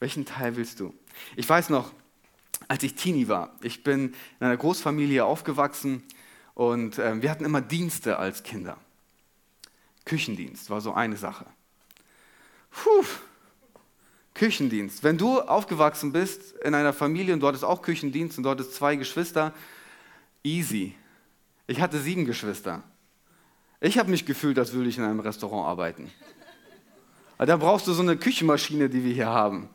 Welchen 0.00 0.24
Teil 0.24 0.56
willst 0.56 0.80
du? 0.80 0.94
Ich 1.36 1.48
weiß 1.48 1.70
noch, 1.70 1.92
als 2.68 2.82
ich 2.82 2.94
Teenie 2.94 3.28
war, 3.28 3.54
ich 3.62 3.84
bin 3.84 4.14
in 4.40 4.46
einer 4.46 4.56
Großfamilie 4.56 5.24
aufgewachsen 5.24 6.02
und 6.54 6.98
äh, 6.98 7.20
wir 7.20 7.30
hatten 7.30 7.44
immer 7.44 7.60
Dienste 7.60 8.18
als 8.18 8.42
Kinder. 8.42 8.78
Küchendienst 10.04 10.70
war 10.70 10.80
so 10.80 10.92
eine 10.92 11.16
Sache. 11.16 11.46
Puh, 12.70 13.04
Küchendienst. 14.34 15.04
Wenn 15.04 15.16
du 15.16 15.40
aufgewachsen 15.40 16.12
bist 16.12 16.52
in 16.64 16.74
einer 16.74 16.92
Familie 16.92 17.32
und 17.34 17.40
dort 17.40 17.54
ist 17.54 17.64
auch 17.64 17.82
Küchendienst 17.82 18.36
und 18.36 18.44
dort 18.44 18.60
ist 18.60 18.74
zwei 18.74 18.96
Geschwister, 18.96 19.52
easy. 20.42 20.94
Ich 21.66 21.80
hatte 21.80 21.98
sieben 21.98 22.24
Geschwister. 22.24 22.82
Ich 23.80 23.98
habe 23.98 24.10
mich 24.10 24.26
gefühlt, 24.26 24.58
als 24.58 24.72
würde 24.72 24.88
ich 24.88 24.98
in 24.98 25.04
einem 25.04 25.20
Restaurant 25.20 25.66
arbeiten. 25.66 26.10
Aber 27.36 27.46
da 27.46 27.56
brauchst 27.56 27.86
du 27.86 27.92
so 27.92 28.02
eine 28.02 28.16
Küchenmaschine, 28.16 28.88
die 28.88 29.04
wir 29.04 29.14
hier 29.14 29.28
haben. 29.28 29.68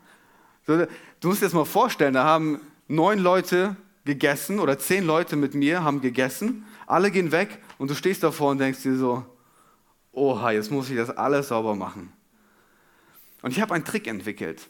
Du 0.65 0.87
musst 1.23 1.41
dir 1.41 1.45
das 1.45 1.53
mal 1.53 1.65
vorstellen, 1.65 2.13
da 2.13 2.23
haben 2.23 2.59
neun 2.87 3.19
Leute 3.19 3.75
gegessen 4.05 4.59
oder 4.59 4.77
zehn 4.77 5.05
Leute 5.05 5.35
mit 5.35 5.53
mir 5.53 5.83
haben 5.83 6.01
gegessen, 6.01 6.65
alle 6.85 7.11
gehen 7.11 7.31
weg 7.31 7.59
und 7.77 7.89
du 7.89 7.95
stehst 7.95 8.23
davor 8.23 8.51
und 8.51 8.59
denkst 8.59 8.81
dir 8.81 8.97
so, 8.97 9.25
oha, 10.11 10.51
jetzt 10.51 10.71
muss 10.71 10.89
ich 10.89 10.97
das 10.97 11.09
alles 11.11 11.49
sauber 11.49 11.75
machen. 11.75 12.11
Und 13.41 13.51
ich 13.51 13.61
habe 13.61 13.73
einen 13.73 13.85
Trick 13.85 14.07
entwickelt. 14.07 14.67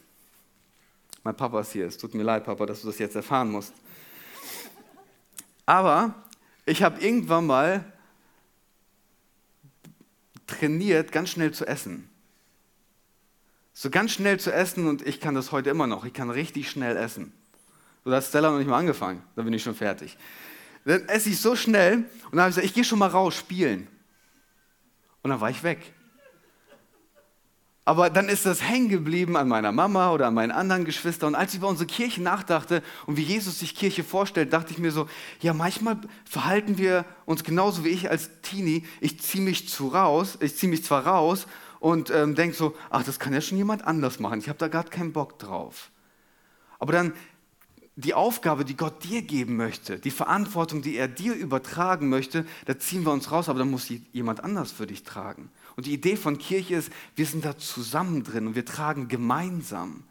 Mein 1.22 1.36
Papa 1.36 1.60
ist 1.60 1.72
hier, 1.72 1.86
es 1.86 1.98
tut 1.98 2.14
mir 2.14 2.22
leid, 2.22 2.44
Papa, 2.44 2.66
dass 2.66 2.82
du 2.82 2.86
das 2.86 2.98
jetzt 2.98 3.16
erfahren 3.16 3.50
musst. 3.50 3.74
Aber 5.66 6.14
ich 6.64 6.82
habe 6.82 7.00
irgendwann 7.00 7.46
mal 7.46 7.84
trainiert, 10.46 11.12
ganz 11.12 11.30
schnell 11.30 11.52
zu 11.52 11.66
essen. 11.66 12.08
So 13.72 13.90
ganz 13.90 14.12
schnell 14.12 14.38
zu 14.40 14.52
essen 14.52 14.86
und 14.86 15.06
ich 15.06 15.20
kann 15.20 15.34
das 15.34 15.52
heute 15.52 15.70
immer 15.70 15.86
noch. 15.86 16.04
Ich 16.04 16.12
kann 16.12 16.30
richtig 16.30 16.70
schnell 16.70 16.96
essen. 16.96 17.32
So 18.04 18.12
hat 18.12 18.24
Stella 18.24 18.50
noch 18.50 18.58
nicht 18.58 18.68
mal 18.68 18.78
angefangen, 18.78 19.22
dann 19.36 19.44
bin 19.44 19.54
ich 19.54 19.62
schon 19.62 19.74
fertig. 19.74 20.16
Dann 20.84 21.08
esse 21.08 21.28
ich 21.28 21.40
so 21.40 21.54
schnell 21.54 21.98
und 21.98 22.32
dann 22.32 22.40
habe 22.40 22.50
ich 22.50 22.56
gesagt, 22.56 22.66
ich 22.66 22.74
gehe 22.74 22.84
schon 22.84 22.98
mal 22.98 23.08
raus 23.08 23.34
spielen. 23.34 23.86
Und 25.22 25.30
dann 25.30 25.40
war 25.40 25.50
ich 25.50 25.62
weg. 25.62 25.92
Aber 27.90 28.08
dann 28.08 28.28
ist 28.28 28.46
das 28.46 28.62
hängen 28.62 28.88
geblieben 28.88 29.36
an 29.36 29.48
meiner 29.48 29.72
Mama 29.72 30.12
oder 30.12 30.28
an 30.28 30.34
meinen 30.34 30.52
anderen 30.52 30.84
Geschwistern. 30.84 31.30
Und 31.30 31.34
als 31.34 31.54
ich 31.54 31.58
über 31.58 31.66
unsere 31.66 31.88
Kirche 31.88 32.22
nachdachte 32.22 32.84
und 33.06 33.16
wie 33.16 33.22
Jesus 33.22 33.58
sich 33.58 33.74
Kirche 33.74 34.04
vorstellt, 34.04 34.52
dachte 34.52 34.70
ich 34.70 34.78
mir 34.78 34.92
so, 34.92 35.08
ja, 35.40 35.52
manchmal 35.54 35.98
verhalten 36.24 36.78
wir 36.78 37.04
uns 37.26 37.42
genauso 37.42 37.84
wie 37.84 37.88
ich 37.88 38.08
als 38.08 38.30
Teenie. 38.42 38.84
Ich 39.00 39.20
ziehe 39.20 39.42
mich 39.42 39.68
zu 39.68 39.88
raus, 39.88 40.38
ich 40.40 40.54
ziehe 40.54 40.70
mich 40.70 40.84
zwar 40.84 41.04
raus 41.04 41.48
und 41.80 42.10
ähm, 42.10 42.36
denke 42.36 42.54
so, 42.54 42.76
ach, 42.90 43.02
das 43.02 43.18
kann 43.18 43.32
ja 43.32 43.40
schon 43.40 43.58
jemand 43.58 43.84
anders 43.84 44.20
machen. 44.20 44.38
Ich 44.38 44.48
habe 44.48 44.60
da 44.60 44.68
gerade 44.68 44.90
keinen 44.90 45.12
Bock 45.12 45.40
drauf. 45.40 45.90
Aber 46.78 46.92
dann 46.92 47.12
die 47.96 48.14
Aufgabe, 48.14 48.64
die 48.64 48.76
Gott 48.76 49.02
dir 49.02 49.22
geben 49.22 49.56
möchte, 49.56 49.98
die 49.98 50.12
Verantwortung, 50.12 50.80
die 50.80 50.94
er 50.96 51.08
dir 51.08 51.34
übertragen 51.34 52.08
möchte, 52.08 52.46
da 52.66 52.78
ziehen 52.78 53.04
wir 53.04 53.10
uns 53.10 53.32
raus, 53.32 53.48
aber 53.48 53.58
dann 53.58 53.70
muss 53.72 53.90
jemand 54.12 54.44
anders 54.44 54.70
für 54.70 54.86
dich 54.86 55.02
tragen. 55.02 55.50
Und 55.80 55.86
die 55.86 55.94
Idee 55.94 56.16
von 56.16 56.36
Kirche 56.36 56.74
ist, 56.74 56.92
wir 57.16 57.24
sind 57.24 57.42
da 57.42 57.56
zusammen 57.56 58.22
drin 58.22 58.46
und 58.46 58.54
wir 58.54 58.66
tragen 58.66 59.08
gemeinsam. 59.08 60.02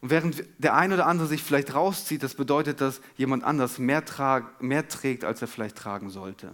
Und 0.00 0.10
während 0.10 0.44
der 0.58 0.76
ein 0.76 0.92
oder 0.92 1.08
andere 1.08 1.26
sich 1.26 1.42
vielleicht 1.42 1.74
rauszieht, 1.74 2.22
das 2.22 2.36
bedeutet, 2.36 2.80
dass 2.80 3.00
jemand 3.16 3.42
anders 3.42 3.80
mehr, 3.80 4.04
mehr 4.60 4.86
trägt, 4.86 5.24
als 5.24 5.42
er 5.42 5.48
vielleicht 5.48 5.74
tragen 5.74 6.10
sollte. 6.10 6.52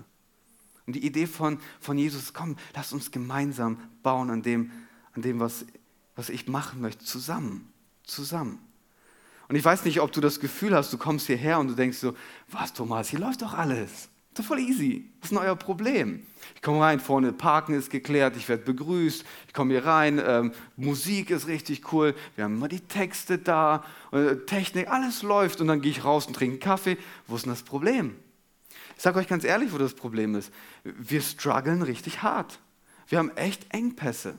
Und 0.86 0.94
die 0.94 1.04
Idee 1.04 1.26
von, 1.26 1.58
von 1.80 1.98
Jesus, 1.98 2.32
komm, 2.32 2.56
lass 2.74 2.94
uns 2.94 3.10
gemeinsam 3.10 3.78
bauen 4.02 4.30
an 4.30 4.40
dem, 4.40 4.70
an 5.12 5.20
dem 5.20 5.38
was, 5.38 5.66
was 6.16 6.30
ich 6.30 6.48
machen 6.48 6.80
möchte, 6.80 7.04
zusammen, 7.04 7.70
zusammen. 8.04 8.58
Und 9.48 9.56
ich 9.56 9.64
weiß 9.66 9.84
nicht, 9.84 10.00
ob 10.00 10.12
du 10.12 10.22
das 10.22 10.40
Gefühl 10.40 10.74
hast, 10.74 10.94
du 10.94 10.96
kommst 10.96 11.26
hierher 11.26 11.58
und 11.58 11.68
du 11.68 11.74
denkst 11.74 11.98
so, 11.98 12.16
was 12.48 12.72
Thomas, 12.72 13.10
hier 13.10 13.18
läuft 13.18 13.42
doch 13.42 13.52
alles. 13.52 14.08
Ist 14.36 14.46
voll 14.46 14.60
easy. 14.60 15.10
Was 15.20 15.30
ist 15.30 15.36
denn 15.36 15.44
euer 15.44 15.56
Problem? 15.56 16.26
Ich 16.54 16.62
komme 16.62 16.80
rein, 16.80 17.00
vorne 17.00 17.32
Parken 17.32 17.74
ist 17.74 17.90
geklärt, 17.90 18.36
ich 18.36 18.48
werde 18.48 18.64
begrüßt, 18.64 19.24
ich 19.46 19.52
komme 19.52 19.72
hier 19.72 19.84
rein, 19.84 20.20
ähm, 20.24 20.52
Musik 20.76 21.30
ist 21.30 21.46
richtig 21.46 21.92
cool, 21.92 22.14
wir 22.34 22.44
haben 22.44 22.56
immer 22.56 22.68
die 22.68 22.80
Texte 22.80 23.38
da, 23.38 23.84
äh, 24.10 24.36
Technik, 24.46 24.88
alles 24.88 25.22
läuft 25.22 25.60
und 25.60 25.66
dann 25.66 25.80
gehe 25.80 25.90
ich 25.90 26.04
raus 26.04 26.26
und 26.26 26.34
trinke 26.34 26.54
einen 26.54 26.60
Kaffee. 26.60 26.96
Wo 27.26 27.36
ist 27.36 27.44
denn 27.44 27.52
das 27.52 27.62
Problem? 27.62 28.16
Ich 28.96 29.02
sage 29.02 29.18
euch 29.18 29.28
ganz 29.28 29.44
ehrlich, 29.44 29.72
wo 29.72 29.78
das 29.78 29.94
Problem 29.94 30.34
ist. 30.34 30.52
Wir 30.84 31.20
strugglen 31.20 31.82
richtig 31.82 32.22
hart. 32.22 32.58
Wir 33.08 33.18
haben 33.18 33.30
echt 33.36 33.72
Engpässe. 33.74 34.34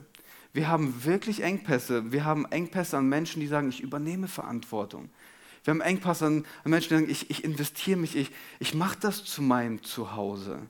Wir 0.52 0.68
haben 0.68 1.04
wirklich 1.04 1.42
Engpässe. 1.42 2.12
Wir 2.12 2.24
haben 2.24 2.46
Engpässe 2.46 2.96
an 2.96 3.08
Menschen, 3.08 3.40
die 3.40 3.46
sagen, 3.46 3.68
ich 3.68 3.80
übernehme 3.80 4.28
Verantwortung. 4.28 5.10
Wir 5.64 5.72
haben 5.72 5.80
Engpässe 5.80 6.26
an, 6.26 6.44
Menschen, 6.64 6.88
die 6.90 6.94
sagen, 6.94 7.10
ich, 7.10 7.30
ich 7.30 7.42
investiere 7.42 7.98
mich, 7.98 8.14
ich, 8.14 8.30
ich 8.60 8.74
mache 8.74 8.98
das 9.00 9.24
zu 9.24 9.42
meinem 9.42 9.82
Zuhause. 9.82 10.60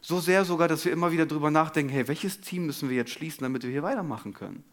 So 0.00 0.18
sehr 0.18 0.46
sogar, 0.46 0.66
dass 0.66 0.84
wir 0.86 0.92
immer 0.92 1.12
wieder 1.12 1.26
darüber 1.26 1.50
nachdenken, 1.50 1.92
hey, 1.92 2.08
welches 2.08 2.40
Team 2.40 2.64
müssen 2.64 2.88
wir 2.88 2.96
jetzt 2.96 3.12
schließen, 3.12 3.42
damit 3.42 3.62
wir 3.62 3.70
hier 3.70 3.82
weitermachen 3.82 4.32
können? 4.32 4.64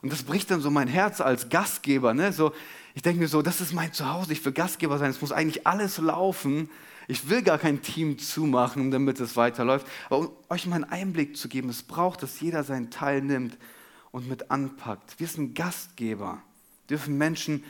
Und 0.00 0.12
das 0.12 0.22
bricht 0.22 0.50
dann 0.50 0.60
so 0.60 0.70
mein 0.70 0.88
Herz 0.88 1.20
als 1.20 1.50
Gastgeber. 1.50 2.14
Ne? 2.14 2.32
So, 2.32 2.52
ich 2.94 3.02
denke 3.02 3.20
mir 3.20 3.28
so, 3.28 3.42
das 3.42 3.60
ist 3.60 3.72
mein 3.72 3.92
Zuhause, 3.92 4.32
ich 4.32 4.44
will 4.44 4.52
Gastgeber 4.52 4.98
sein, 4.98 5.10
es 5.10 5.20
muss 5.20 5.30
eigentlich 5.30 5.66
alles 5.66 5.98
laufen. 5.98 6.70
Ich 7.08 7.28
will 7.28 7.42
gar 7.42 7.58
kein 7.58 7.82
Team 7.82 8.18
zumachen, 8.18 8.90
damit 8.90 9.20
es 9.20 9.36
weiterläuft. 9.36 9.86
Aber 10.06 10.18
um 10.18 10.30
euch 10.48 10.66
mal 10.66 10.76
einen 10.76 10.84
Einblick 10.84 11.36
zu 11.36 11.48
geben, 11.48 11.68
es 11.68 11.82
braucht, 11.82 12.22
dass 12.22 12.40
jeder 12.40 12.64
seinen 12.64 12.90
Teil 12.90 13.20
nimmt 13.22 13.58
und 14.10 14.28
mit 14.28 14.50
anpackt. 14.50 15.18
Wir 15.18 15.26
sind 15.26 15.54
Gastgeber, 15.54 16.42
dürfen 16.88 17.18
Menschen 17.18 17.64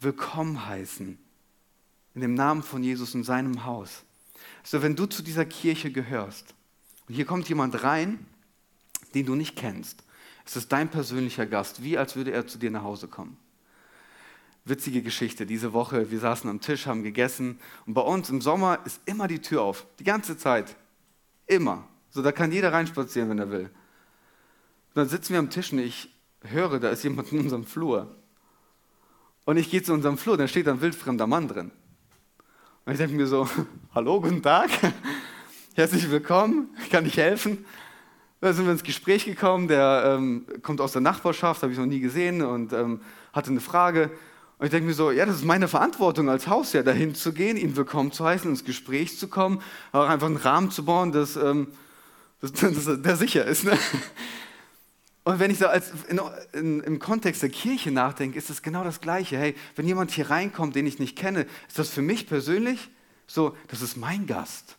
willkommen 0.00 0.66
heißen. 0.66 1.18
In 2.14 2.20
dem 2.20 2.34
Namen 2.34 2.62
von 2.62 2.82
Jesus 2.82 3.14
in 3.14 3.22
seinem 3.22 3.64
Haus. 3.64 4.04
So, 4.62 4.82
wenn 4.82 4.96
du 4.96 5.06
zu 5.06 5.22
dieser 5.22 5.44
Kirche 5.44 5.92
gehörst 5.92 6.54
und 7.08 7.14
hier 7.14 7.24
kommt 7.24 7.48
jemand 7.48 7.82
rein, 7.82 8.26
den 9.14 9.26
du 9.26 9.34
nicht 9.34 9.56
kennst, 9.56 10.02
es 10.44 10.56
ist 10.56 10.72
dein 10.72 10.90
persönlicher 10.90 11.46
Gast, 11.46 11.82
wie 11.82 11.98
als 11.98 12.16
würde 12.16 12.32
er 12.32 12.46
zu 12.46 12.58
dir 12.58 12.70
nach 12.70 12.82
Hause 12.82 13.08
kommen 13.08 13.36
witzige 14.64 15.02
Geschichte. 15.02 15.46
Diese 15.46 15.72
Woche, 15.72 16.10
wir 16.10 16.18
saßen 16.18 16.48
am 16.48 16.60
Tisch, 16.60 16.86
haben 16.86 17.02
gegessen 17.02 17.58
und 17.86 17.94
bei 17.94 18.00
uns 18.00 18.30
im 18.30 18.40
Sommer 18.40 18.78
ist 18.84 19.00
immer 19.06 19.28
die 19.28 19.40
Tür 19.40 19.62
auf. 19.62 19.86
Die 19.98 20.04
ganze 20.04 20.36
Zeit. 20.36 20.76
Immer. 21.46 21.86
So, 22.10 22.22
da 22.22 22.32
kann 22.32 22.52
jeder 22.52 22.72
reinspazieren, 22.72 23.30
wenn 23.30 23.38
er 23.38 23.50
will. 23.50 23.64
Und 23.64 24.96
dann 24.96 25.08
sitzen 25.08 25.32
wir 25.32 25.38
am 25.38 25.50
Tisch 25.50 25.72
und 25.72 25.78
ich 25.78 26.08
höre, 26.42 26.78
da 26.80 26.90
ist 26.90 27.04
jemand 27.04 27.32
in 27.32 27.40
unserem 27.40 27.64
Flur. 27.64 28.16
Und 29.50 29.56
ich 29.56 29.68
gehe 29.68 29.82
zu 29.82 29.92
unserem 29.92 30.16
Flur, 30.16 30.36
da 30.36 30.46
steht 30.46 30.68
ein 30.68 30.80
wildfremder 30.80 31.26
Mann 31.26 31.48
drin. 31.48 31.72
Und 32.84 32.92
ich 32.92 32.98
denke 32.98 33.16
mir 33.16 33.26
so, 33.26 33.48
hallo, 33.96 34.20
guten 34.20 34.44
Tag, 34.44 34.70
herzlich 35.74 36.08
willkommen, 36.08 36.68
kann 36.88 37.04
ich 37.04 37.16
helfen? 37.16 37.64
Da 38.40 38.52
sind 38.52 38.66
wir 38.66 38.70
ins 38.70 38.84
Gespräch 38.84 39.24
gekommen, 39.24 39.66
der 39.66 40.04
ähm, 40.06 40.46
kommt 40.62 40.80
aus 40.80 40.92
der 40.92 41.00
Nachbarschaft, 41.00 41.64
habe 41.64 41.72
ich 41.72 41.78
noch 41.80 41.86
nie 41.86 41.98
gesehen 41.98 42.42
und 42.42 42.72
ähm, 42.72 43.00
hatte 43.32 43.50
eine 43.50 43.58
Frage. 43.58 44.12
Und 44.58 44.66
ich 44.66 44.70
denke 44.70 44.86
mir 44.86 44.94
so, 44.94 45.10
ja, 45.10 45.26
das 45.26 45.34
ist 45.34 45.44
meine 45.44 45.66
Verantwortung 45.66 46.30
als 46.30 46.46
Hausherr, 46.46 46.84
dahin 46.84 47.16
zu 47.16 47.32
gehen, 47.32 47.56
ihn 47.56 47.74
willkommen 47.74 48.12
zu 48.12 48.24
heißen, 48.24 48.48
ins 48.48 48.64
Gespräch 48.64 49.18
zu 49.18 49.26
kommen, 49.26 49.60
auch 49.90 50.08
einfach 50.08 50.28
einen 50.28 50.36
Rahmen 50.36 50.70
zu 50.70 50.84
bauen, 50.84 51.10
dass, 51.10 51.34
ähm, 51.34 51.66
dass, 52.40 52.52
dass 52.52 53.02
der 53.02 53.16
sicher 53.16 53.46
ist. 53.46 53.64
Ne? 53.64 53.76
Und 55.24 55.38
wenn 55.38 55.50
ich 55.50 55.58
so 55.58 55.66
als 55.66 55.92
in, 56.08 56.20
in, 56.52 56.80
im 56.80 56.98
Kontext 56.98 57.42
der 57.42 57.50
Kirche 57.50 57.90
nachdenke, 57.90 58.38
ist 58.38 58.48
das 58.48 58.62
genau 58.62 58.84
das 58.84 59.00
Gleiche. 59.00 59.38
Hey, 59.38 59.54
wenn 59.76 59.86
jemand 59.86 60.10
hier 60.10 60.30
reinkommt, 60.30 60.74
den 60.74 60.86
ich 60.86 60.98
nicht 60.98 61.16
kenne, 61.16 61.46
ist 61.68 61.78
das 61.78 61.90
für 61.90 62.02
mich 62.02 62.26
persönlich 62.26 62.88
So, 63.26 63.56
das 63.68 63.82
ist 63.82 63.96
mein 63.96 64.26
Gast. 64.26 64.76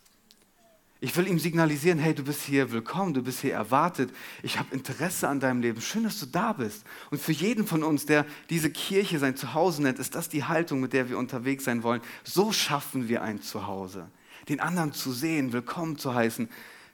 Ich 1.00 1.15
will 1.15 1.27
ihm 1.27 1.39
signalisieren, 1.39 1.98
hey, 1.98 2.13
du 2.13 2.24
bist 2.24 2.41
hier 2.43 2.71
willkommen, 2.71 3.13
du 3.13 3.24
bist 3.24 3.39
hier 3.39 3.53
erwartet. 3.53 4.12
Ich 4.43 4.60
habe 4.60 4.75
Interesse 4.75 5.27
an 5.27 5.39
deinem 5.39 5.62
Leben. 5.62 5.81
Schön, 5.81 6.03
dass 6.03 6.19
du 6.19 6.25
da 6.25 6.53
bist. 6.53 6.83
Und 7.10 7.21
für 7.21 7.31
jeden 7.31 7.65
von 7.65 7.81
uns, 7.81 8.05
der 8.05 8.25
diese 8.50 8.69
Kirche 8.69 9.17
sein 9.17 9.36
Zuhause 9.36 9.81
nennt, 9.81 10.00
ist 10.00 10.13
das 10.13 10.29
die 10.29 10.43
Haltung, 10.43 10.79
mit 10.79 10.93
der 10.93 11.10
wir 11.10 11.17
unterwegs 11.17 11.63
sein 11.63 11.81
wollen. 11.81 12.01
So 12.24 12.51
schaffen 12.51 13.10
wir 13.10 13.24
ein 13.24 13.41
Zuhause. 13.41 14.12
Den 14.50 14.60
anderen 14.60 14.93
zu 14.93 15.12
sehen, 15.12 15.53
willkommen 15.53 15.98
zu 15.98 16.13
heißen, 16.13 16.50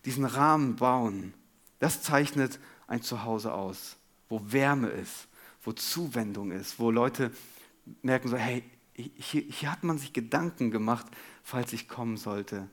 diesen 0.06 0.25
Rahmen 0.25 0.75
bauen. 0.75 1.34
Das 1.80 2.01
zeichnet 2.01 2.60
ein 2.88 3.01
Zuhause 3.01 3.53
aus, 3.53 3.98
wo 4.29 4.41
Wärme 4.46 4.89
ist, 4.89 5.27
wo 5.62 5.74
Zuwendung 5.74 6.51
ist, 6.51 6.79
wo 6.79 6.91
Leute 6.91 7.32
merken 8.01 8.29
so, 8.29 8.38
hey, 8.38 8.63
hier, 8.94 9.44
hier 9.44 9.72
hat 9.72 9.84
man 9.84 9.98
sich 9.98 10.13
Gedanken 10.13 10.72
gemacht, 10.72 11.06
falls 11.44 11.74
ich 11.74 11.88
kommen 11.88 12.17
sollte 12.17 12.67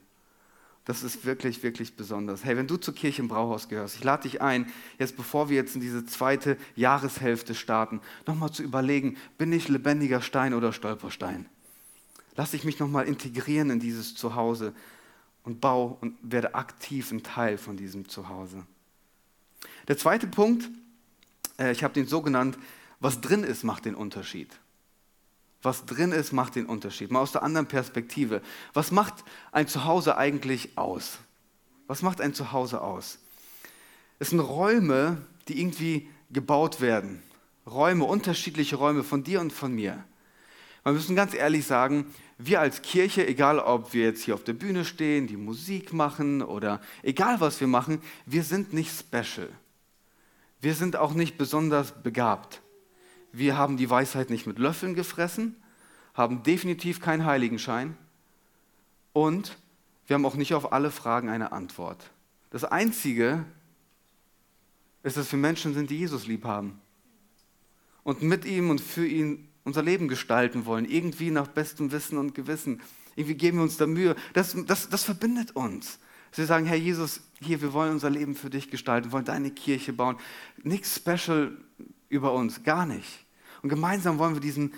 das 0.84 1.02
ist 1.02 1.24
wirklich, 1.24 1.62
wirklich 1.62 1.96
besonders. 1.96 2.44
Hey, 2.44 2.56
wenn 2.56 2.66
du 2.66 2.76
zur 2.76 2.94
Kirche 2.94 3.22
im 3.22 3.28
Brauhaus 3.28 3.68
gehörst, 3.68 3.96
ich 3.96 4.04
lade 4.04 4.24
dich 4.24 4.42
ein, 4.42 4.70
jetzt 4.98 5.16
bevor 5.16 5.48
wir 5.48 5.56
jetzt 5.56 5.74
in 5.74 5.80
diese 5.80 6.04
zweite 6.04 6.58
Jahreshälfte 6.76 7.54
starten, 7.54 8.00
nochmal 8.26 8.52
zu 8.52 8.62
überlegen, 8.62 9.16
bin 9.38 9.52
ich 9.52 9.68
lebendiger 9.68 10.20
Stein 10.20 10.52
oder 10.52 10.72
Stolperstein? 10.72 11.46
Lass 12.36 12.52
ich 12.52 12.64
mich 12.64 12.80
nochmal 12.80 13.06
integrieren 13.06 13.70
in 13.70 13.80
dieses 13.80 14.14
Zuhause 14.14 14.74
und 15.42 15.60
baue 15.60 15.96
und 16.00 16.16
werde 16.20 16.54
aktiv 16.54 17.10
ein 17.12 17.22
Teil 17.22 17.56
von 17.56 17.76
diesem 17.76 18.08
Zuhause. 18.08 18.66
Der 19.88 19.98
zweite 19.98 20.26
Punkt, 20.26 20.68
äh, 21.58 21.72
ich 21.72 21.84
habe 21.84 21.94
den 21.94 22.06
so 22.06 22.22
genannt, 22.22 22.58
was 23.00 23.20
drin 23.20 23.44
ist, 23.44 23.64
macht 23.64 23.84
den 23.84 23.94
Unterschied 23.94 24.50
was 25.64 25.86
drin 25.86 26.12
ist, 26.12 26.32
macht 26.32 26.56
den 26.56 26.66
Unterschied. 26.66 27.10
Mal 27.10 27.20
aus 27.20 27.32
der 27.32 27.42
anderen 27.42 27.66
Perspektive. 27.66 28.42
Was 28.72 28.90
macht 28.90 29.24
ein 29.52 29.66
Zuhause 29.66 30.16
eigentlich 30.16 30.76
aus? 30.76 31.18
Was 31.86 32.02
macht 32.02 32.20
ein 32.20 32.34
Zuhause 32.34 32.80
aus? 32.80 33.18
Es 34.18 34.30
sind 34.30 34.40
Räume, 34.40 35.18
die 35.48 35.60
irgendwie 35.60 36.08
gebaut 36.30 36.80
werden. 36.80 37.22
Räume, 37.66 38.04
unterschiedliche 38.04 38.76
Räume 38.76 39.02
von 39.02 39.24
dir 39.24 39.40
und 39.40 39.52
von 39.52 39.74
mir. 39.74 40.04
Wir 40.82 40.92
müssen 40.92 41.16
ganz 41.16 41.32
ehrlich 41.32 41.66
sagen, 41.66 42.14
wir 42.36 42.60
als 42.60 42.82
Kirche, 42.82 43.26
egal 43.26 43.58
ob 43.58 43.94
wir 43.94 44.04
jetzt 44.04 44.22
hier 44.22 44.34
auf 44.34 44.44
der 44.44 44.52
Bühne 44.52 44.84
stehen, 44.84 45.26
die 45.26 45.36
Musik 45.36 45.92
machen 45.92 46.42
oder 46.42 46.80
egal 47.02 47.40
was 47.40 47.60
wir 47.60 47.68
machen, 47.68 48.02
wir 48.26 48.42
sind 48.42 48.74
nicht 48.74 48.92
special. 48.92 49.48
Wir 50.64 50.74
sind 50.74 50.96
auch 50.96 51.12
nicht 51.12 51.36
besonders 51.36 51.92
begabt. 51.92 52.62
Wir 53.32 53.58
haben 53.58 53.76
die 53.76 53.90
Weisheit 53.90 54.30
nicht 54.30 54.46
mit 54.46 54.58
Löffeln 54.58 54.94
gefressen, 54.94 55.56
haben 56.14 56.42
definitiv 56.42 57.02
keinen 57.02 57.26
Heiligenschein 57.26 57.98
und 59.12 59.58
wir 60.06 60.14
haben 60.14 60.24
auch 60.24 60.36
nicht 60.36 60.54
auf 60.54 60.72
alle 60.72 60.90
Fragen 60.90 61.28
eine 61.28 61.52
Antwort. 61.52 62.10
Das 62.48 62.64
Einzige 62.64 63.44
ist, 65.02 65.18
dass 65.18 65.30
wir 65.30 65.38
Menschen 65.38 65.74
sind, 65.74 65.90
die 65.90 65.98
Jesus 65.98 66.26
lieb 66.26 66.46
haben 66.46 66.80
und 68.02 68.22
mit 68.22 68.46
ihm 68.46 68.70
und 68.70 68.80
für 68.80 69.06
ihn 69.06 69.46
unser 69.64 69.82
Leben 69.82 70.08
gestalten 70.08 70.64
wollen, 70.64 70.86
irgendwie 70.86 71.30
nach 71.30 71.48
bestem 71.48 71.92
Wissen 71.92 72.16
und 72.16 72.34
Gewissen. 72.34 72.80
Irgendwie 73.16 73.34
geben 73.34 73.58
wir 73.58 73.64
uns 73.64 73.76
da 73.76 73.86
Mühe. 73.86 74.16
Das, 74.32 74.56
das, 74.66 74.88
das 74.88 75.04
verbindet 75.04 75.54
uns. 75.54 75.98
Sie 76.32 76.46
sagen, 76.46 76.64
Herr 76.64 76.76
Jesus, 76.76 77.20
hier, 77.44 77.62
wir 77.62 77.72
wollen 77.72 77.92
unser 77.92 78.10
Leben 78.10 78.34
für 78.34 78.50
dich 78.50 78.70
gestalten, 78.70 79.12
wollen 79.12 79.24
deine 79.24 79.50
Kirche 79.50 79.92
bauen. 79.92 80.16
Nichts 80.62 80.96
special 80.96 81.56
über 82.08 82.32
uns, 82.32 82.62
gar 82.62 82.86
nicht. 82.86 83.24
Und 83.62 83.68
gemeinsam 83.68 84.18
wollen 84.18 84.34
wir 84.34 84.40
diesen 84.40 84.74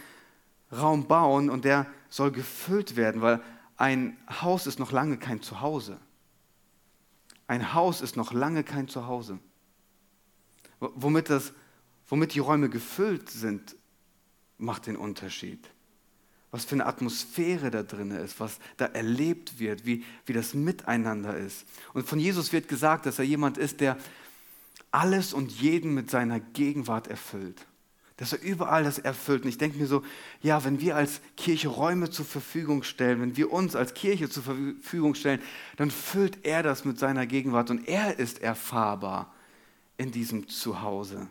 Raum 0.73 1.07
bauen 1.07 1.51
und 1.51 1.65
der 1.65 1.87
soll 2.09 2.31
gefüllt 2.31 2.97
werden, 2.97 3.23
weil 3.23 3.43
ein 3.77 4.17
Haus 4.43 4.67
ist 4.67 4.79
noch 4.79 4.93
lange 4.93 5.19
kein 5.19 5.43
Zuhause. 5.43 5.99
Ein 7.47 7.75
Haus 7.75 8.01
ist 8.01 8.17
noch 8.17 8.33
lange 8.33 8.65
kein 8.65 8.89
Zuhause. 8.89 9.39
Womit, 10.81 11.31
das, 11.31 11.53
womit 12.09 12.35
die 12.35 12.41
Räume 12.41 12.69
gefüllt 12.69 13.31
sind, 13.31 13.77
macht 14.59 14.87
den 14.87 14.97
Unterschied. 14.97 15.71
Was 16.57 16.65
für 16.65 16.77
eine 16.77 16.87
Atmosphäre 16.87 17.71
da 17.71 17.83
drin 17.83 18.11
ist, 18.13 18.41
was 18.41 18.59
da 18.79 18.87
erlebt 18.87 19.59
wird, 19.59 19.85
wie, 19.85 20.05
wie 20.25 20.33
das 20.33 20.55
Miteinander 20.55 21.37
ist. 21.37 21.67
Und 21.93 22.09
von 22.09 22.19
Jesus 22.19 22.51
wird 22.53 22.67
gesagt, 22.67 23.05
dass 23.05 23.19
er 23.19 23.27
jemand 23.27 23.59
ist, 23.59 23.81
der 23.81 23.99
alles 24.91 25.35
und 25.35 25.53
jeden 25.53 25.93
mit 25.93 26.11
seiner 26.11 26.41
Gegenwart 26.41 27.09
erfüllt 27.09 27.67
dass 28.17 28.33
er 28.33 28.41
überall 28.41 28.85
das 28.85 28.99
erfüllt. 28.99 29.43
Und 29.43 29.51
ich 29.51 29.59
denke 29.59 29.77
mir 29.77 29.87
so, 29.87 30.03
ja, 30.41 30.65
wenn 30.65 30.81
wir 30.81 30.97
als 30.97 31.21
Kirche 31.37 31.69
Räume 31.69 32.09
zur 32.09 32.25
Verfügung 32.25 32.83
stellen, 32.83 33.21
wenn 33.21 33.37
wir 33.37 33.53
uns 33.53 33.77
als 33.77 33.93
Kirche 33.93 34.31
zur 34.31 34.43
Verfügung 34.43 35.15
stellen, 35.15 35.43
dann 35.77 35.91
füllt 35.91 36.39
er 36.43 36.63
das 36.63 36.87
mit 36.87 36.99
seiner 36.99 37.27
Gegenwart 37.27 37.71
und 37.71 37.87
er 37.87 38.19
ist 38.19 38.41
erfahrbar 38.41 39.35
in 39.99 40.13
diesem 40.13 40.49
Zuhause. 40.49 41.29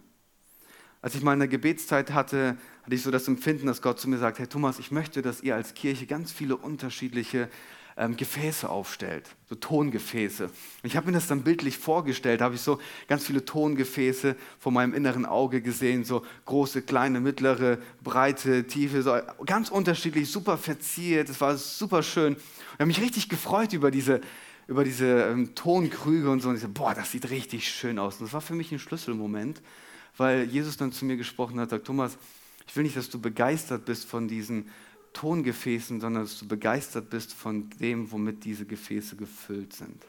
Als 1.06 1.14
ich 1.14 1.22
mal 1.22 1.34
eine 1.34 1.48
Gebetszeit 1.48 2.14
hatte, 2.14 2.58
hatte 2.82 2.96
ich 2.96 3.04
so 3.04 3.12
das 3.12 3.28
Empfinden, 3.28 3.68
dass 3.68 3.84
Gott 3.84 4.00
zu 4.00 4.10
mir 4.10 4.18
sagt, 4.18 4.40
Herr 4.40 4.50
Thomas, 4.50 4.80
ich 4.80 4.90
möchte, 4.90 5.22
dass 5.22 5.40
ihr 5.44 5.54
als 5.54 5.76
Kirche 5.76 6.08
ganz 6.08 6.32
viele 6.32 6.58
unterschiedliche 6.58 7.48
ähm, 7.96 8.18
Gefäße 8.18 8.68
aufstellt, 8.68 9.30
so 9.48 9.54
Tongefäße. 9.54 10.46
Und 10.46 10.52
ich 10.82 10.98
habe 10.98 11.06
mir 11.06 11.12
das 11.12 11.28
dann 11.28 11.44
bildlich 11.44 11.78
vorgestellt, 11.78 12.42
habe 12.42 12.56
ich 12.56 12.62
so 12.62 12.80
ganz 13.08 13.24
viele 13.24 13.46
Tongefäße 13.46 14.36
vor 14.58 14.72
meinem 14.72 14.96
inneren 14.96 15.28
Auge 15.28 15.62
gesehen, 15.62 16.06
so 16.06 16.26
große, 16.46 16.82
kleine, 16.82 17.20
mittlere, 17.20 17.78
breite, 18.02 18.66
tiefe, 18.66 19.04
so 19.04 19.16
ganz 19.46 19.70
unterschiedlich, 19.70 20.32
super 20.32 20.58
verziert, 20.58 21.30
es 21.30 21.40
war 21.40 21.56
super 21.56 22.02
schön. 22.02 22.34
Ich 22.34 22.80
habe 22.80 22.88
mich 22.88 23.00
richtig 23.00 23.30
gefreut 23.30 23.74
über 23.74 23.92
diese, 23.92 24.22
über 24.68 24.84
diese 24.84 25.06
ähm, 25.06 25.54
Tonkrüge 25.54 26.32
und 26.32 26.42
so. 26.42 26.50
Und 26.50 26.56
ich 26.56 26.62
so, 26.64 26.70
boah, 26.70 26.96
das 26.96 27.12
sieht 27.12 27.30
richtig 27.30 27.70
schön 27.70 28.00
aus. 28.00 28.16
Und 28.16 28.26
das 28.26 28.34
war 28.34 28.42
für 28.42 28.56
mich 28.56 28.72
ein 28.72 28.80
Schlüsselmoment, 28.80 29.62
weil 30.18 30.44
Jesus 30.46 30.78
dann 30.78 30.92
zu 30.92 31.06
mir 31.06 31.18
gesprochen 31.18 31.60
hat, 31.60 31.70
sagt, 31.70 31.86
Thomas, 31.86 32.18
ich 32.68 32.76
will 32.76 32.84
nicht, 32.84 32.98
dass 32.98 33.10
du 33.10 33.20
begeistert 33.20 33.86
bist 33.86 34.06
von 34.06 34.28
diesen 34.28 34.70
Tongefäßen, 35.14 36.02
sondern 36.02 36.24
dass 36.24 36.40
du 36.40 36.48
begeistert 36.48 37.10
bist 37.10 37.34
von 37.34 37.70
dem, 37.80 38.12
womit 38.12 38.44
diese 38.44 38.66
Gefäße 38.66 39.16
gefüllt 39.16 39.74
sind. 39.74 40.06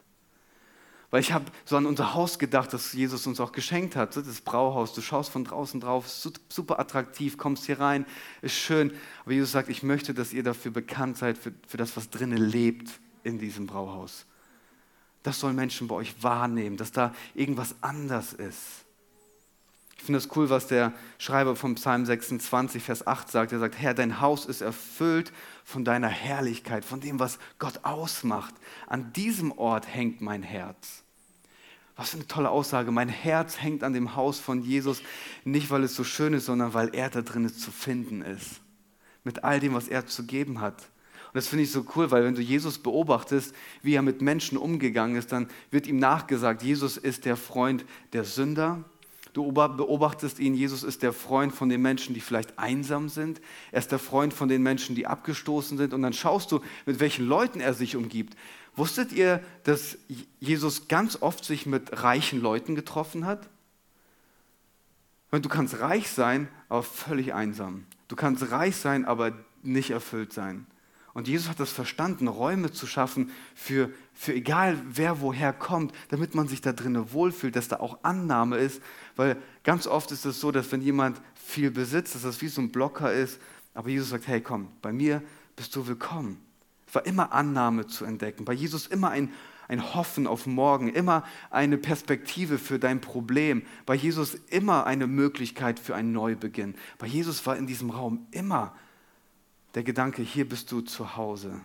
Weil 1.09 1.21
ich 1.21 1.31
habe 1.31 1.45
so 1.63 1.77
an 1.77 1.85
unser 1.85 2.13
Haus 2.13 2.37
gedacht, 2.37 2.73
das 2.73 2.91
Jesus 2.91 3.25
uns 3.27 3.39
auch 3.39 3.53
geschenkt 3.53 3.95
hat, 3.95 4.17
das 4.17 4.41
Brauhaus. 4.41 4.93
Du 4.93 5.01
schaust 5.01 5.29
von 5.29 5.45
draußen 5.45 5.79
drauf, 5.79 6.09
super 6.09 6.79
attraktiv, 6.79 7.37
kommst 7.37 7.65
hier 7.65 7.79
rein, 7.79 8.05
ist 8.41 8.55
schön. 8.55 8.91
Aber 9.23 9.31
Jesus 9.31 9.53
sagt, 9.53 9.69
ich 9.69 9.83
möchte, 9.83 10.13
dass 10.13 10.33
ihr 10.33 10.43
dafür 10.43 10.71
bekannt 10.71 11.17
seid, 11.17 11.37
für, 11.37 11.53
für 11.65 11.77
das, 11.77 11.95
was 11.95 12.09
drinnen 12.09 12.37
lebt 12.37 12.99
in 13.23 13.39
diesem 13.39 13.67
Brauhaus. 13.67 14.25
Das 15.23 15.39
sollen 15.39 15.55
Menschen 15.55 15.87
bei 15.87 15.95
euch 15.95 16.21
wahrnehmen, 16.21 16.75
dass 16.75 16.91
da 16.91 17.13
irgendwas 17.35 17.75
anders 17.81 18.33
ist. 18.33 18.86
Ich 20.07 20.09
finde 20.09 20.19
es 20.19 20.37
cool, 20.37 20.49
was 20.49 20.67
der 20.67 20.93
Schreiber 21.17 21.57
vom 21.57 21.75
Psalm 21.75 22.05
26, 22.05 22.81
Vers 22.81 23.05
8 23.05 23.29
sagt. 23.29 23.51
Er 23.51 23.59
sagt, 23.59 23.77
Herr, 23.77 23.93
dein 23.93 24.21
Haus 24.21 24.45
ist 24.45 24.61
erfüllt 24.61 25.33
von 25.65 25.83
deiner 25.83 26.07
Herrlichkeit, 26.07 26.85
von 26.85 27.01
dem, 27.01 27.19
was 27.19 27.39
Gott 27.59 27.81
ausmacht. 27.83 28.55
An 28.87 29.11
diesem 29.11 29.51
Ort 29.51 29.85
hängt 29.85 30.21
mein 30.21 30.43
Herz. 30.43 31.03
Was 31.97 32.11
für 32.11 32.15
eine 32.15 32.27
tolle 32.27 32.51
Aussage. 32.51 32.89
Mein 32.93 33.09
Herz 33.09 33.61
hängt 33.61 33.83
an 33.83 33.91
dem 33.91 34.15
Haus 34.15 34.39
von 34.39 34.61
Jesus, 34.61 35.01
nicht 35.43 35.71
weil 35.71 35.83
es 35.83 35.93
so 35.93 36.05
schön 36.05 36.33
ist, 36.33 36.45
sondern 36.45 36.73
weil 36.73 36.95
er 36.95 37.09
da 37.09 37.21
drin 37.21 37.53
zu 37.53 37.69
finden 37.69 38.21
ist. 38.21 38.61
Mit 39.25 39.43
all 39.43 39.59
dem, 39.59 39.73
was 39.73 39.89
er 39.89 40.07
zu 40.07 40.25
geben 40.25 40.61
hat. 40.61 40.83
Und 41.25 41.35
das 41.35 41.49
finde 41.49 41.65
ich 41.65 41.71
so 41.73 41.85
cool, 41.97 42.11
weil 42.11 42.23
wenn 42.23 42.35
du 42.35 42.41
Jesus 42.41 42.77
beobachtest, 42.77 43.53
wie 43.81 43.95
er 43.95 44.03
mit 44.03 44.21
Menschen 44.21 44.57
umgegangen 44.57 45.17
ist, 45.17 45.33
dann 45.33 45.49
wird 45.69 45.85
ihm 45.85 45.99
nachgesagt, 45.99 46.63
Jesus 46.63 46.95
ist 46.95 47.25
der 47.25 47.35
Freund 47.35 47.83
der 48.13 48.23
Sünder, 48.23 48.85
Du 49.37 49.51
beobachtest 49.51 50.39
ihn, 50.39 50.55
Jesus 50.55 50.81
ist 50.81 51.03
der 51.03 51.13
Freund 51.13 51.53
von 51.53 51.69
den 51.69 51.79
Menschen, 51.79 52.15
die 52.15 52.21
vielleicht 52.21 52.57
einsam 52.57 53.07
sind. 53.07 53.39
Er 53.71 53.77
ist 53.77 53.91
der 53.91 53.99
Freund 53.99 54.33
von 54.33 54.49
den 54.49 54.63
Menschen, 54.63 54.95
die 54.95 55.05
abgestoßen 55.05 55.77
sind. 55.77 55.93
Und 55.93 56.01
dann 56.01 56.13
schaust 56.13 56.51
du, 56.51 56.59
mit 56.87 56.99
welchen 56.99 57.27
Leuten 57.27 57.59
er 57.59 57.75
sich 57.75 57.95
umgibt. 57.95 58.35
Wusstet 58.75 59.11
ihr, 59.11 59.43
dass 59.63 59.99
Jesus 60.39 60.87
ganz 60.87 61.21
oft 61.21 61.45
sich 61.45 61.67
mit 61.67 62.01
reichen 62.01 62.41
Leuten 62.41 62.73
getroffen 62.73 63.27
hat? 63.27 63.47
Du 65.29 65.49
kannst 65.49 65.81
reich 65.81 66.09
sein, 66.09 66.47
aber 66.67 66.81
völlig 66.81 67.35
einsam. 67.35 67.85
Du 68.07 68.15
kannst 68.15 68.49
reich 68.49 68.75
sein, 68.75 69.05
aber 69.05 69.33
nicht 69.61 69.91
erfüllt 69.91 70.33
sein. 70.33 70.65
Und 71.17 71.27
Jesus 71.27 71.49
hat 71.49 71.59
das 71.59 71.71
verstanden, 71.71 72.27
Räume 72.27 72.71
zu 72.71 72.85
schaffen 72.85 73.31
für, 73.55 73.89
für 74.13 74.35
egal 74.35 74.79
wer 74.87 75.19
woher 75.19 75.51
kommt, 75.51 75.91
damit 76.09 76.35
man 76.35 76.47
sich 76.47 76.61
da 76.61 76.73
drinnen 76.73 77.11
wohlfühlt, 77.11 77.55
dass 77.55 77.67
da 77.67 77.79
auch 77.79 77.97
Annahme 78.03 78.57
ist. 78.57 78.83
Weil 79.15 79.35
ganz 79.63 79.87
oft 79.87 80.11
ist 80.11 80.25
es 80.27 80.39
so, 80.39 80.51
dass 80.51 80.71
wenn 80.71 80.83
jemand 80.83 81.19
viel 81.33 81.71
besitzt, 81.71 82.13
dass 82.13 82.21
das 82.21 82.39
wie 82.43 82.49
so 82.49 82.61
ein 82.61 82.71
Blocker 82.71 83.11
ist. 83.11 83.39
Aber 83.73 83.89
Jesus 83.89 84.09
sagt, 84.09 84.27
hey 84.27 84.41
komm, 84.41 84.67
bei 84.83 84.93
mir 84.93 85.23
bist 85.55 85.75
du 85.75 85.87
willkommen. 85.87 86.39
Es 86.85 86.93
war 86.93 87.03
immer 87.07 87.33
Annahme 87.33 87.87
zu 87.87 88.05
entdecken. 88.05 88.45
Bei 88.45 88.53
Jesus 88.53 88.85
immer 88.85 89.09
ein, 89.09 89.33
ein 89.67 89.95
Hoffen 89.95 90.27
auf 90.27 90.45
morgen, 90.45 90.87
immer 90.87 91.23
eine 91.49 91.79
Perspektive 91.79 92.59
für 92.59 92.77
dein 92.77 93.01
Problem. 93.01 93.63
Bei 93.87 93.95
Jesus 93.95 94.35
immer 94.51 94.85
eine 94.85 95.07
Möglichkeit 95.07 95.79
für 95.79 95.95
einen 95.95 96.11
Neubeginn. 96.11 96.75
Bei 96.99 97.07
Jesus 97.07 97.43
war 97.47 97.57
in 97.57 97.65
diesem 97.65 97.89
Raum 97.89 98.27
immer 98.29 98.75
der 99.77 99.83
Gedanke, 99.83 100.23
hier 100.23 100.49
bist 100.49 100.71
du 100.71 100.81
zu 100.81 101.17
Hause. 101.17 101.61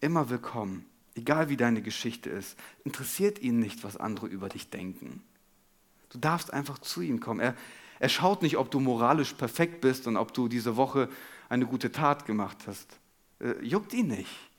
immer 0.00 0.28
willkommen, 0.28 0.84
egal 1.14 1.48
wie 1.48 1.56
deine 1.56 1.82
Geschichte 1.82 2.30
ist. 2.30 2.58
Interessiert 2.82 3.38
ihn 3.38 3.60
nicht, 3.60 3.84
was 3.84 3.96
andere 3.96 4.26
über 4.26 4.48
dich 4.48 4.70
denken. 4.70 5.22
Du 6.08 6.18
darfst 6.18 6.52
einfach 6.52 6.80
zu 6.80 7.00
ihm 7.00 7.20
kommen. 7.20 7.38
Er, 7.38 7.54
er 8.00 8.08
schaut 8.08 8.42
nicht, 8.42 8.56
ob 8.56 8.72
du 8.72 8.80
moralisch 8.80 9.34
perfekt 9.34 9.80
bist 9.82 10.08
und 10.08 10.16
ob 10.16 10.34
du 10.34 10.48
diese 10.48 10.76
Woche 10.76 11.08
eine 11.48 11.64
gute 11.64 11.92
Tat 11.92 12.26
gemacht 12.26 12.58
hast. 12.66 12.98
Äh, 13.38 13.64
juckt 13.64 13.94
ihn 13.94 14.08
nicht. 14.08 14.50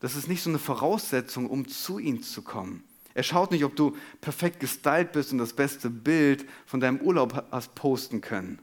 Das 0.00 0.16
ist 0.16 0.28
nicht 0.28 0.42
so 0.42 0.48
eine 0.48 0.58
Voraussetzung, 0.58 1.50
um 1.50 1.68
zu 1.68 1.98
ihm 1.98 2.22
zu 2.22 2.40
kommen. 2.40 2.84
Er 3.12 3.22
schaut 3.22 3.50
nicht, 3.50 3.64
ob 3.64 3.76
du 3.76 3.98
perfekt 4.22 4.60
gestylt 4.60 5.12
bist 5.12 5.30
und 5.30 5.36
das 5.36 5.52
beste 5.52 5.90
Bild 5.90 6.48
von 6.64 6.80
deinem 6.80 7.02
Urlaub 7.02 7.44
hast 7.50 7.74
posten 7.74 8.22
können. 8.22 8.62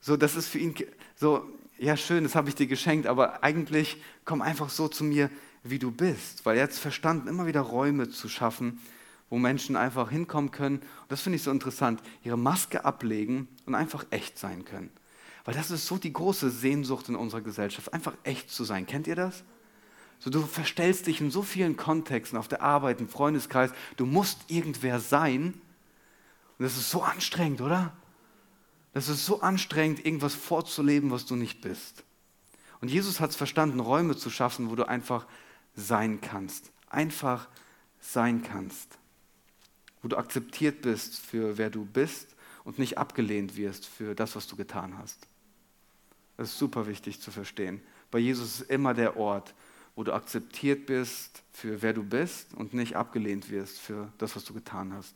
So, 0.00 0.16
das 0.16 0.36
ist 0.36 0.48
für 0.48 0.58
ihn 0.58 0.74
so, 1.16 1.44
ja 1.78 1.96
schön, 1.96 2.24
das 2.24 2.34
habe 2.34 2.48
ich 2.48 2.54
dir 2.54 2.66
geschenkt, 2.66 3.06
aber 3.06 3.42
eigentlich 3.42 4.00
komm 4.24 4.42
einfach 4.42 4.70
so 4.70 4.88
zu 4.88 5.04
mir, 5.04 5.30
wie 5.64 5.78
du 5.78 5.90
bist, 5.90 6.46
weil 6.46 6.56
er 6.56 6.64
hat 6.64 6.72
verstanden, 6.72 7.28
immer 7.28 7.46
wieder 7.46 7.60
Räume 7.60 8.08
zu 8.08 8.28
schaffen, 8.28 8.80
wo 9.28 9.38
Menschen 9.38 9.76
einfach 9.76 10.10
hinkommen 10.10 10.50
können. 10.50 10.78
Und 10.78 11.12
das 11.12 11.20
finde 11.20 11.36
ich 11.36 11.42
so 11.42 11.50
interessant, 11.50 12.00
ihre 12.24 12.38
Maske 12.38 12.84
ablegen 12.84 13.48
und 13.66 13.74
einfach 13.74 14.06
echt 14.10 14.38
sein 14.38 14.64
können. 14.64 14.90
Weil 15.44 15.54
das 15.54 15.70
ist 15.70 15.86
so 15.86 15.98
die 15.98 16.12
große 16.12 16.50
Sehnsucht 16.50 17.08
in 17.08 17.16
unserer 17.16 17.40
Gesellschaft, 17.40 17.92
einfach 17.92 18.14
echt 18.22 18.50
zu 18.50 18.64
sein. 18.64 18.86
Kennt 18.86 19.06
ihr 19.06 19.16
das? 19.16 19.44
So, 20.18 20.30
du 20.30 20.42
verstellst 20.42 21.06
dich 21.06 21.20
in 21.20 21.30
so 21.30 21.42
vielen 21.42 21.76
Kontexten, 21.76 22.38
auf 22.38 22.48
der 22.48 22.62
Arbeit, 22.62 23.00
im 23.00 23.08
Freundeskreis. 23.08 23.70
Du 23.96 24.04
musst 24.04 24.38
irgendwer 24.48 24.98
sein. 24.98 25.54
Und 26.58 26.64
das 26.64 26.76
ist 26.76 26.90
so 26.90 27.02
anstrengend, 27.02 27.60
oder? 27.60 27.92
Das 28.92 29.08
ist 29.08 29.26
so 29.26 29.40
anstrengend, 29.40 30.04
irgendwas 30.04 30.34
vorzuleben, 30.34 31.10
was 31.10 31.26
du 31.26 31.36
nicht 31.36 31.60
bist. 31.60 32.04
Und 32.80 32.90
Jesus 32.90 33.20
hat 33.20 33.30
es 33.30 33.36
verstanden, 33.36 33.80
Räume 33.80 34.16
zu 34.16 34.30
schaffen, 34.30 34.70
wo 34.70 34.76
du 34.76 34.88
einfach 34.88 35.26
sein 35.74 36.20
kannst. 36.20 36.70
Einfach 36.88 37.48
sein 38.00 38.42
kannst. 38.42 38.98
Wo 40.02 40.08
du 40.08 40.16
akzeptiert 40.16 40.82
bist 40.82 41.18
für 41.18 41.58
wer 41.58 41.70
du 41.70 41.84
bist 41.84 42.36
und 42.64 42.78
nicht 42.78 42.98
abgelehnt 42.98 43.56
wirst 43.56 43.86
für 43.86 44.14
das, 44.14 44.36
was 44.36 44.46
du 44.46 44.56
getan 44.56 44.96
hast. 44.98 45.26
Das 46.36 46.50
ist 46.50 46.58
super 46.58 46.86
wichtig 46.86 47.20
zu 47.20 47.30
verstehen. 47.30 47.82
Bei 48.10 48.18
Jesus 48.18 48.60
ist 48.60 48.70
immer 48.70 48.94
der 48.94 49.16
Ort, 49.16 49.54
wo 49.96 50.04
du 50.04 50.12
akzeptiert 50.12 50.86
bist 50.86 51.42
für 51.52 51.82
wer 51.82 51.92
du 51.92 52.04
bist 52.04 52.54
und 52.54 52.72
nicht 52.72 52.94
abgelehnt 52.94 53.50
wirst 53.50 53.80
für 53.80 54.12
das, 54.18 54.36
was 54.36 54.44
du 54.44 54.54
getan 54.54 54.92
hast. 54.92 55.14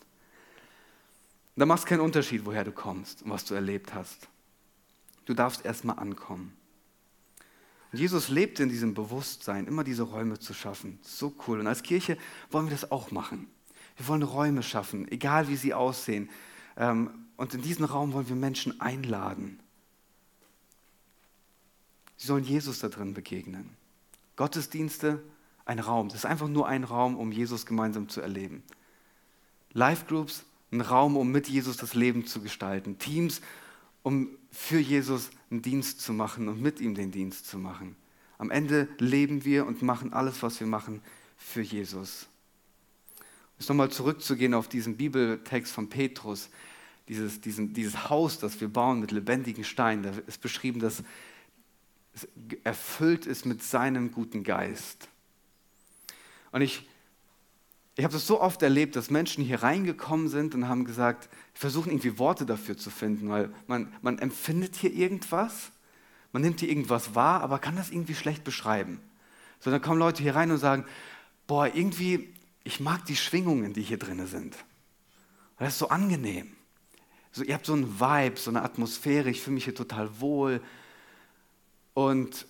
Da 1.56 1.66
macht 1.66 1.80
es 1.80 1.86
keinen 1.86 2.00
Unterschied, 2.00 2.44
woher 2.44 2.64
du 2.64 2.72
kommst 2.72 3.22
und 3.22 3.30
was 3.30 3.44
du 3.44 3.54
erlebt 3.54 3.94
hast. 3.94 4.28
Du 5.26 5.34
darfst 5.34 5.64
erstmal 5.64 5.98
ankommen. 5.98 6.56
Und 7.92 7.98
Jesus 7.98 8.28
lebt 8.28 8.58
in 8.58 8.70
diesem 8.70 8.94
Bewusstsein, 8.94 9.66
immer 9.66 9.84
diese 9.84 10.02
Räume 10.02 10.38
zu 10.38 10.54
schaffen. 10.54 10.98
So 11.02 11.34
cool. 11.46 11.60
Und 11.60 11.66
als 11.66 11.82
Kirche 11.82 12.16
wollen 12.50 12.66
wir 12.66 12.72
das 12.72 12.90
auch 12.90 13.10
machen. 13.10 13.48
Wir 13.98 14.08
wollen 14.08 14.22
Räume 14.22 14.62
schaffen, 14.62 15.06
egal 15.12 15.48
wie 15.48 15.56
sie 15.56 15.74
aussehen. 15.74 16.30
Ähm, 16.76 17.10
und 17.36 17.52
in 17.52 17.60
diesen 17.60 17.84
Raum 17.84 18.14
wollen 18.14 18.28
wir 18.28 18.36
Menschen 18.36 18.80
einladen. 18.80 19.60
Sie 22.16 22.26
sollen 22.26 22.44
Jesus 22.44 22.78
da 22.78 22.88
drin 22.88 23.12
begegnen. 23.12 23.68
Gottesdienste, 24.36 25.22
ein 25.66 25.78
Raum. 25.78 26.08
Das 26.08 26.18
ist 26.18 26.26
einfach 26.26 26.48
nur 26.48 26.66
ein 26.66 26.84
Raum, 26.84 27.16
um 27.16 27.30
Jesus 27.30 27.66
gemeinsam 27.66 28.08
zu 28.08 28.20
erleben. 28.20 28.62
Live 29.72 30.06
Groups, 30.06 30.44
ein 30.72 30.80
Raum, 30.80 31.16
um 31.16 31.30
mit 31.30 31.48
Jesus 31.48 31.76
das 31.76 31.94
Leben 31.94 32.26
zu 32.26 32.40
gestalten. 32.40 32.98
Teams, 32.98 33.40
um 34.02 34.28
für 34.50 34.78
Jesus 34.78 35.30
einen 35.50 35.62
Dienst 35.62 36.00
zu 36.00 36.12
machen 36.12 36.48
und 36.48 36.60
mit 36.60 36.80
ihm 36.80 36.94
den 36.94 37.10
Dienst 37.10 37.46
zu 37.46 37.58
machen. 37.58 37.96
Am 38.38 38.50
Ende 38.50 38.88
leben 38.98 39.44
wir 39.44 39.66
und 39.66 39.82
machen 39.82 40.12
alles, 40.12 40.42
was 40.42 40.58
wir 40.58 40.66
machen, 40.66 41.00
für 41.36 41.62
Jesus. 41.62 42.26
Jetzt 43.58 43.68
nochmal 43.68 43.90
zurückzugehen 43.90 44.54
auf 44.54 44.68
diesen 44.68 44.96
Bibeltext 44.96 45.72
von 45.72 45.88
Petrus, 45.88 46.48
dieses, 47.08 47.40
diesen, 47.40 47.72
dieses 47.74 48.08
Haus, 48.08 48.38
das 48.38 48.60
wir 48.60 48.68
bauen 48.68 49.00
mit 49.00 49.12
lebendigen 49.12 49.64
Steinen, 49.64 50.02
da 50.02 50.12
ist 50.26 50.40
beschrieben, 50.40 50.80
dass 50.80 51.02
es 52.14 52.28
erfüllt 52.64 53.26
ist 53.26 53.46
mit 53.46 53.62
seinem 53.62 54.12
guten 54.12 54.42
Geist. 54.42 55.08
Und 56.50 56.62
ich, 56.62 56.86
ich 57.96 58.04
habe 58.04 58.14
das 58.14 58.26
so 58.26 58.40
oft 58.40 58.62
erlebt, 58.62 58.96
dass 58.96 59.10
Menschen 59.10 59.44
hier 59.44 59.62
reingekommen 59.62 60.28
sind 60.28 60.54
und 60.54 60.68
haben 60.68 60.84
gesagt, 60.84 61.28
versuchen 61.52 61.90
irgendwie 61.90 62.18
Worte 62.18 62.46
dafür 62.46 62.76
zu 62.76 62.90
finden, 62.90 63.28
weil 63.28 63.52
man, 63.66 63.92
man 64.00 64.18
empfindet 64.18 64.76
hier 64.76 64.92
irgendwas, 64.92 65.72
man 66.32 66.42
nimmt 66.42 66.60
hier 66.60 66.70
irgendwas 66.70 67.14
wahr, 67.14 67.42
aber 67.42 67.58
kann 67.58 67.76
das 67.76 67.90
irgendwie 67.90 68.14
schlecht 68.14 68.44
beschreiben. 68.44 69.00
So, 69.60 69.70
dann 69.70 69.82
kommen 69.82 69.98
Leute 69.98 70.22
hier 70.22 70.34
rein 70.34 70.50
und 70.50 70.58
sagen, 70.58 70.86
boah, 71.46 71.66
irgendwie, 71.66 72.32
ich 72.64 72.80
mag 72.80 73.04
die 73.04 73.16
Schwingungen, 73.16 73.74
die 73.74 73.82
hier 73.82 73.98
drin 73.98 74.26
sind. 74.26 74.56
Das 75.58 75.74
ist 75.74 75.78
so 75.78 75.88
angenehm. 75.88 76.52
So, 77.30 77.44
ihr 77.44 77.54
habt 77.54 77.66
so 77.66 77.74
einen 77.74 78.00
Vibe, 78.00 78.38
so 78.38 78.50
eine 78.50 78.62
Atmosphäre, 78.62 79.30
ich 79.30 79.42
fühle 79.42 79.54
mich 79.54 79.64
hier 79.64 79.74
total 79.74 80.20
wohl, 80.20 80.60
und 81.94 82.46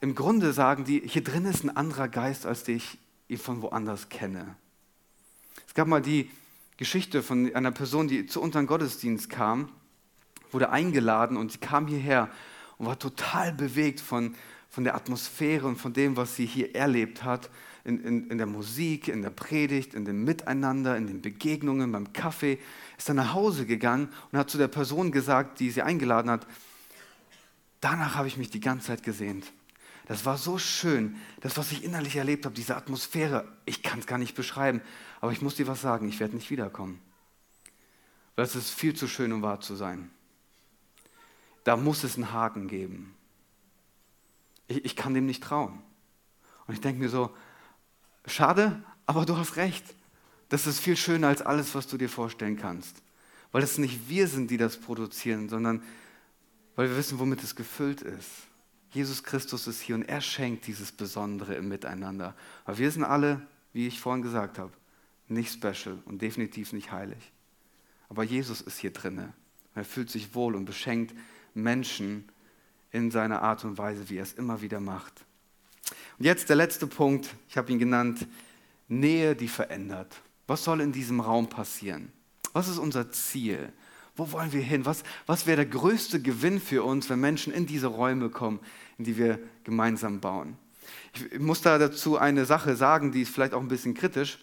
im 0.00 0.14
Grunde 0.14 0.52
sagen 0.52 0.84
die, 0.84 1.02
hier 1.04 1.22
drin 1.22 1.44
ist 1.44 1.64
ein 1.64 1.76
anderer 1.76 2.08
Geist, 2.08 2.46
als 2.46 2.64
den 2.64 2.82
ich 3.28 3.40
von 3.40 3.62
woanders 3.62 4.08
kenne. 4.08 4.56
Es 5.66 5.74
gab 5.74 5.88
mal 5.88 6.02
die 6.02 6.30
Geschichte 6.76 7.22
von 7.22 7.54
einer 7.54 7.70
Person, 7.70 8.08
die 8.08 8.26
zu 8.26 8.40
unserem 8.40 8.66
Gottesdienst 8.66 9.30
kam, 9.30 9.68
wurde 10.50 10.70
eingeladen 10.70 11.36
und 11.36 11.52
sie 11.52 11.58
kam 11.58 11.86
hierher 11.86 12.30
und 12.78 12.86
war 12.86 12.98
total 12.98 13.52
bewegt 13.52 14.00
von, 14.00 14.34
von 14.68 14.84
der 14.84 14.94
Atmosphäre 14.94 15.66
und 15.66 15.76
von 15.76 15.92
dem, 15.92 16.16
was 16.16 16.36
sie 16.36 16.46
hier 16.46 16.74
erlebt 16.74 17.24
hat, 17.24 17.50
in, 17.84 18.02
in, 18.02 18.30
in 18.30 18.38
der 18.38 18.46
Musik, 18.46 19.08
in 19.08 19.22
der 19.22 19.30
Predigt, 19.30 19.94
in 19.94 20.04
dem 20.04 20.24
Miteinander, 20.24 20.96
in 20.96 21.06
den 21.06 21.20
Begegnungen, 21.20 21.90
beim 21.90 22.12
Kaffee, 22.12 22.58
ist 22.96 23.08
dann 23.08 23.16
nach 23.16 23.34
Hause 23.34 23.66
gegangen 23.66 24.08
und 24.30 24.38
hat 24.38 24.50
zu 24.50 24.58
der 24.58 24.68
Person 24.68 25.10
gesagt, 25.10 25.58
die 25.60 25.70
sie 25.70 25.82
eingeladen 25.82 26.30
hat, 26.30 26.46
danach 27.80 28.14
habe 28.14 28.28
ich 28.28 28.36
mich 28.36 28.50
die 28.50 28.60
ganze 28.60 28.88
Zeit 28.88 29.02
gesehnt. 29.02 29.52
Das 30.12 30.26
war 30.26 30.36
so 30.36 30.58
schön, 30.58 31.16
das, 31.40 31.56
was 31.56 31.72
ich 31.72 31.84
innerlich 31.84 32.16
erlebt 32.16 32.44
habe, 32.44 32.54
diese 32.54 32.76
Atmosphäre, 32.76 33.50
ich 33.64 33.82
kann 33.82 33.98
es 33.98 34.06
gar 34.06 34.18
nicht 34.18 34.34
beschreiben, 34.34 34.82
aber 35.22 35.32
ich 35.32 35.40
muss 35.40 35.54
dir 35.54 35.66
was 35.66 35.80
sagen, 35.80 36.06
ich 36.06 36.20
werde 36.20 36.34
nicht 36.34 36.50
wiederkommen. 36.50 37.00
Weil 38.36 38.44
es 38.44 38.54
ist 38.54 38.72
viel 38.72 38.94
zu 38.94 39.08
schön, 39.08 39.32
um 39.32 39.40
wahr 39.40 39.60
zu 39.60 39.74
sein. 39.74 40.10
Da 41.64 41.78
muss 41.78 42.04
es 42.04 42.16
einen 42.16 42.30
Haken 42.30 42.68
geben. 42.68 43.14
Ich, 44.68 44.84
ich 44.84 44.96
kann 44.96 45.14
dem 45.14 45.24
nicht 45.24 45.42
trauen. 45.42 45.82
Und 46.66 46.74
ich 46.74 46.82
denke 46.82 47.00
mir 47.00 47.08
so, 47.08 47.34
schade, 48.26 48.84
aber 49.06 49.24
du 49.24 49.38
hast 49.38 49.56
recht. 49.56 49.94
Das 50.50 50.66
ist 50.66 50.78
viel 50.78 50.98
schöner 50.98 51.28
als 51.28 51.40
alles, 51.40 51.74
was 51.74 51.86
du 51.86 51.96
dir 51.96 52.10
vorstellen 52.10 52.58
kannst. 52.58 53.02
Weil 53.50 53.62
es 53.62 53.78
nicht 53.78 54.10
wir 54.10 54.28
sind, 54.28 54.50
die 54.50 54.58
das 54.58 54.76
produzieren, 54.76 55.48
sondern 55.48 55.82
weil 56.76 56.90
wir 56.90 56.98
wissen, 56.98 57.18
womit 57.18 57.42
es 57.42 57.56
gefüllt 57.56 58.02
ist. 58.02 58.51
Jesus 58.92 59.22
Christus 59.22 59.66
ist 59.66 59.80
hier 59.80 59.94
und 59.94 60.02
er 60.02 60.20
schenkt 60.20 60.66
dieses 60.66 60.92
Besondere 60.92 61.54
im 61.54 61.68
Miteinander. 61.68 62.34
Aber 62.64 62.78
wir 62.78 62.90
sind 62.90 63.04
alle, 63.04 63.40
wie 63.72 63.86
ich 63.86 64.00
vorhin 64.00 64.22
gesagt 64.22 64.58
habe, 64.58 64.72
nicht 65.28 65.52
special 65.52 65.98
und 66.04 66.20
definitiv 66.20 66.72
nicht 66.72 66.92
heilig. 66.92 67.32
Aber 68.10 68.22
Jesus 68.22 68.60
ist 68.60 68.78
hier 68.78 68.92
drinne. 68.92 69.32
Er 69.74 69.84
fühlt 69.84 70.10
sich 70.10 70.34
wohl 70.34 70.54
und 70.54 70.66
beschenkt 70.66 71.14
Menschen 71.54 72.28
in 72.90 73.10
seiner 73.10 73.40
Art 73.40 73.64
und 73.64 73.78
Weise, 73.78 74.10
wie 74.10 74.18
er 74.18 74.22
es 74.22 74.34
immer 74.34 74.60
wieder 74.60 74.80
macht. 74.80 75.24
Und 76.18 76.26
jetzt 76.26 76.50
der 76.50 76.56
letzte 76.56 76.86
Punkt, 76.86 77.34
ich 77.48 77.56
habe 77.56 77.72
ihn 77.72 77.78
genannt, 77.78 78.26
Nähe, 78.88 79.34
die 79.34 79.48
verändert. 79.48 80.14
Was 80.46 80.64
soll 80.64 80.82
in 80.82 80.92
diesem 80.92 81.20
Raum 81.20 81.48
passieren? 81.48 82.12
Was 82.52 82.68
ist 82.68 82.76
unser 82.76 83.10
Ziel? 83.10 83.72
Wo 84.16 84.30
wollen 84.32 84.52
wir 84.52 84.60
hin? 84.60 84.84
Was, 84.84 85.04
was 85.26 85.46
wäre 85.46 85.56
der 85.56 85.66
größte 85.66 86.20
Gewinn 86.20 86.60
für 86.60 86.84
uns, 86.84 87.08
wenn 87.08 87.20
Menschen 87.20 87.52
in 87.52 87.66
diese 87.66 87.86
Räume 87.86 88.28
kommen, 88.28 88.60
in 88.98 89.04
die 89.04 89.16
wir 89.16 89.38
gemeinsam 89.64 90.20
bauen? 90.20 90.56
Ich 91.14 91.38
muss 91.38 91.62
da 91.62 91.78
dazu 91.78 92.18
eine 92.18 92.44
Sache 92.44 92.76
sagen, 92.76 93.12
die 93.12 93.22
ist 93.22 93.32
vielleicht 93.32 93.54
auch 93.54 93.60
ein 93.60 93.68
bisschen 93.68 93.94
kritisch, 93.94 94.38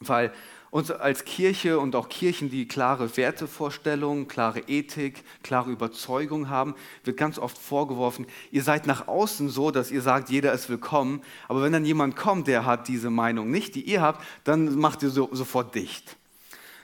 weil 0.00 0.32
uns 0.70 0.90
als 0.90 1.26
Kirche 1.26 1.78
und 1.78 1.94
auch 1.94 2.08
Kirchen, 2.08 2.50
die 2.50 2.66
klare 2.66 3.14
Wertevorstellungen, 3.16 4.26
klare 4.26 4.60
Ethik, 4.60 5.22
klare 5.42 5.70
Überzeugung 5.70 6.48
haben, 6.48 6.74
wird 7.04 7.18
ganz 7.18 7.38
oft 7.38 7.58
vorgeworfen, 7.58 8.26
ihr 8.50 8.62
seid 8.62 8.86
nach 8.86 9.06
außen 9.06 9.50
so, 9.50 9.70
dass 9.70 9.90
ihr 9.90 10.00
sagt, 10.00 10.30
jeder 10.30 10.54
ist 10.54 10.70
willkommen, 10.70 11.20
aber 11.46 11.62
wenn 11.62 11.74
dann 11.74 11.84
jemand 11.84 12.16
kommt, 12.16 12.46
der 12.46 12.64
hat 12.64 12.88
diese 12.88 13.10
Meinung 13.10 13.50
nicht, 13.50 13.74
die 13.74 13.82
ihr 13.82 14.00
habt, 14.00 14.24
dann 14.44 14.78
macht 14.78 15.02
ihr 15.02 15.10
so, 15.10 15.28
sofort 15.32 15.74
dicht. 15.74 16.16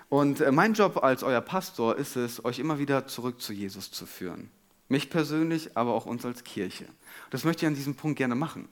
Und 0.09 0.41
äh, 0.41 0.53
mein 0.53 0.75
Job 0.75 1.03
als 1.03 1.23
euer 1.23 1.41
Pastor 1.41 1.97
ist 1.97 2.17
es, 2.17 2.45
euch 2.45 2.59
immer 2.59 2.79
wieder 2.79 3.07
zurück 3.07 3.41
zu 3.41 3.53
Jesus 3.53 3.91
zu 3.91 4.07
führen. 4.07 4.51
Mich 4.89 5.11
persönlich, 5.11 5.77
aber 5.77 5.93
auch 5.93 6.07
uns 6.07 6.25
als 6.25 6.45
Kirche. 6.45 6.87
Das 7.31 7.45
möchte 7.45 7.65
ich 7.65 7.69
an 7.69 7.75
diesem 7.75 7.95
Punkt 7.95 8.17
gerne 8.17 8.35
machen. 8.35 8.69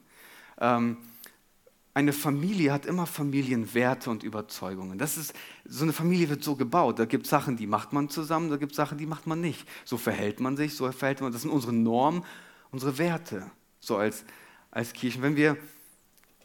Ähm, 0.59 0.97
eine 1.93 2.13
Familie 2.13 2.73
hat 2.73 2.85
immer 2.85 3.07
Familienwerte 3.07 4.09
und 4.09 4.23
Überzeugungen. 4.23 4.99
Das 4.99 5.17
ist, 5.17 5.33
so 5.65 5.83
eine 5.83 5.93
Familie 5.93 6.29
wird 6.29 6.43
so 6.43 6.55
gebaut. 6.55 6.99
Da 6.99 7.05
gibt 7.05 7.25
es 7.25 7.29
Sachen, 7.31 7.57
die 7.57 7.65
macht 7.65 7.91
man 7.91 8.09
zusammen, 8.09 8.49
da 8.49 8.57
gibt 8.57 8.73
es 8.73 8.75
Sachen, 8.75 8.97
die 8.97 9.07
macht 9.07 9.25
man 9.25 9.41
nicht. 9.41 9.67
So 9.83 9.97
verhält 9.97 10.39
man 10.39 10.57
sich, 10.57 10.75
so 10.75 10.91
verhält 10.91 11.21
man. 11.21 11.31
Das 11.31 11.41
sind 11.41 11.51
unsere 11.51 11.73
Normen, 11.73 12.23
unsere 12.71 12.97
Werte. 12.99 13.49
So 13.79 13.97
als, 13.97 14.25
als 14.69 14.93
Kirchen. 14.93 15.23
Wenn 15.23 15.35
wir 15.35 15.57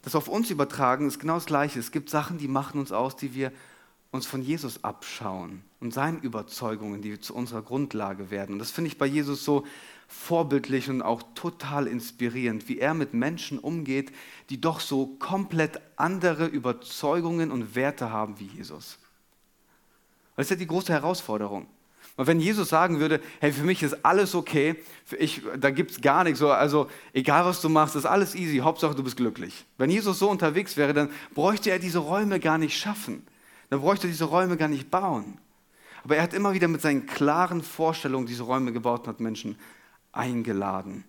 das 0.02 0.14
auf 0.14 0.28
uns 0.28 0.50
übertragen, 0.50 1.06
ist 1.06 1.18
genau 1.18 1.34
das 1.34 1.46
Gleiche. 1.46 1.78
Es 1.78 1.92
gibt 1.92 2.08
Sachen, 2.08 2.38
die 2.38 2.48
machen 2.48 2.80
uns 2.80 2.90
aus, 2.90 3.16
die 3.16 3.34
wir 3.34 3.52
uns 4.12 4.26
von 4.26 4.42
Jesus 4.42 4.84
abschauen 4.84 5.62
und 5.80 5.92
seinen 5.92 6.20
Überzeugungen, 6.20 7.00
die 7.00 7.18
zu 7.18 7.34
unserer 7.34 7.62
Grundlage 7.62 8.30
werden. 8.30 8.52
Und 8.52 8.58
das 8.58 8.70
finde 8.70 8.88
ich 8.88 8.98
bei 8.98 9.06
Jesus 9.06 9.42
so 9.42 9.66
vorbildlich 10.06 10.90
und 10.90 11.00
auch 11.00 11.22
total 11.34 11.86
inspirierend, 11.86 12.68
wie 12.68 12.78
er 12.78 12.92
mit 12.92 13.14
Menschen 13.14 13.58
umgeht, 13.58 14.12
die 14.50 14.60
doch 14.60 14.80
so 14.80 15.06
komplett 15.18 15.80
andere 15.96 16.46
Überzeugungen 16.46 17.50
und 17.50 17.74
Werte 17.74 18.12
haben 18.12 18.38
wie 18.38 18.46
Jesus. 18.46 18.98
Das 20.36 20.46
ist 20.46 20.50
ja 20.50 20.56
die 20.56 20.66
große 20.66 20.92
Herausforderung. 20.92 21.66
Und 22.16 22.26
wenn 22.26 22.40
Jesus 22.40 22.68
sagen 22.68 23.00
würde, 23.00 23.22
hey, 23.40 23.52
für 23.52 23.64
mich 23.64 23.82
ist 23.82 24.04
alles 24.04 24.34
okay, 24.34 24.76
ich, 25.18 25.40
da 25.58 25.70
gibt 25.70 25.92
es 25.92 26.00
gar 26.02 26.24
nichts, 26.24 26.42
also 26.42 26.90
egal 27.14 27.46
was 27.46 27.62
du 27.62 27.70
machst, 27.70 27.96
ist 27.96 28.04
alles 28.04 28.34
easy, 28.34 28.58
Hauptsache 28.58 28.94
du 28.94 29.02
bist 29.02 29.16
glücklich. 29.16 29.64
Wenn 29.78 29.88
Jesus 29.88 30.18
so 30.18 30.28
unterwegs 30.28 30.76
wäre, 30.76 30.92
dann 30.92 31.08
bräuchte 31.34 31.70
er 31.70 31.78
diese 31.78 32.00
Räume 32.00 32.38
gar 32.38 32.58
nicht 32.58 32.76
schaffen. 32.76 33.26
Dann 33.72 33.80
bräuchte 33.80 34.06
er 34.06 34.10
diese 34.10 34.24
Räume 34.24 34.58
gar 34.58 34.68
nicht 34.68 34.90
bauen. 34.90 35.38
Aber 36.04 36.16
er 36.16 36.22
hat 36.22 36.34
immer 36.34 36.52
wieder 36.52 36.68
mit 36.68 36.82
seinen 36.82 37.06
klaren 37.06 37.62
Vorstellungen 37.62 38.26
diese 38.26 38.42
Räume 38.42 38.70
gebaut 38.70 39.00
und 39.00 39.06
hat 39.06 39.20
Menschen 39.20 39.56
eingeladen. 40.12 41.04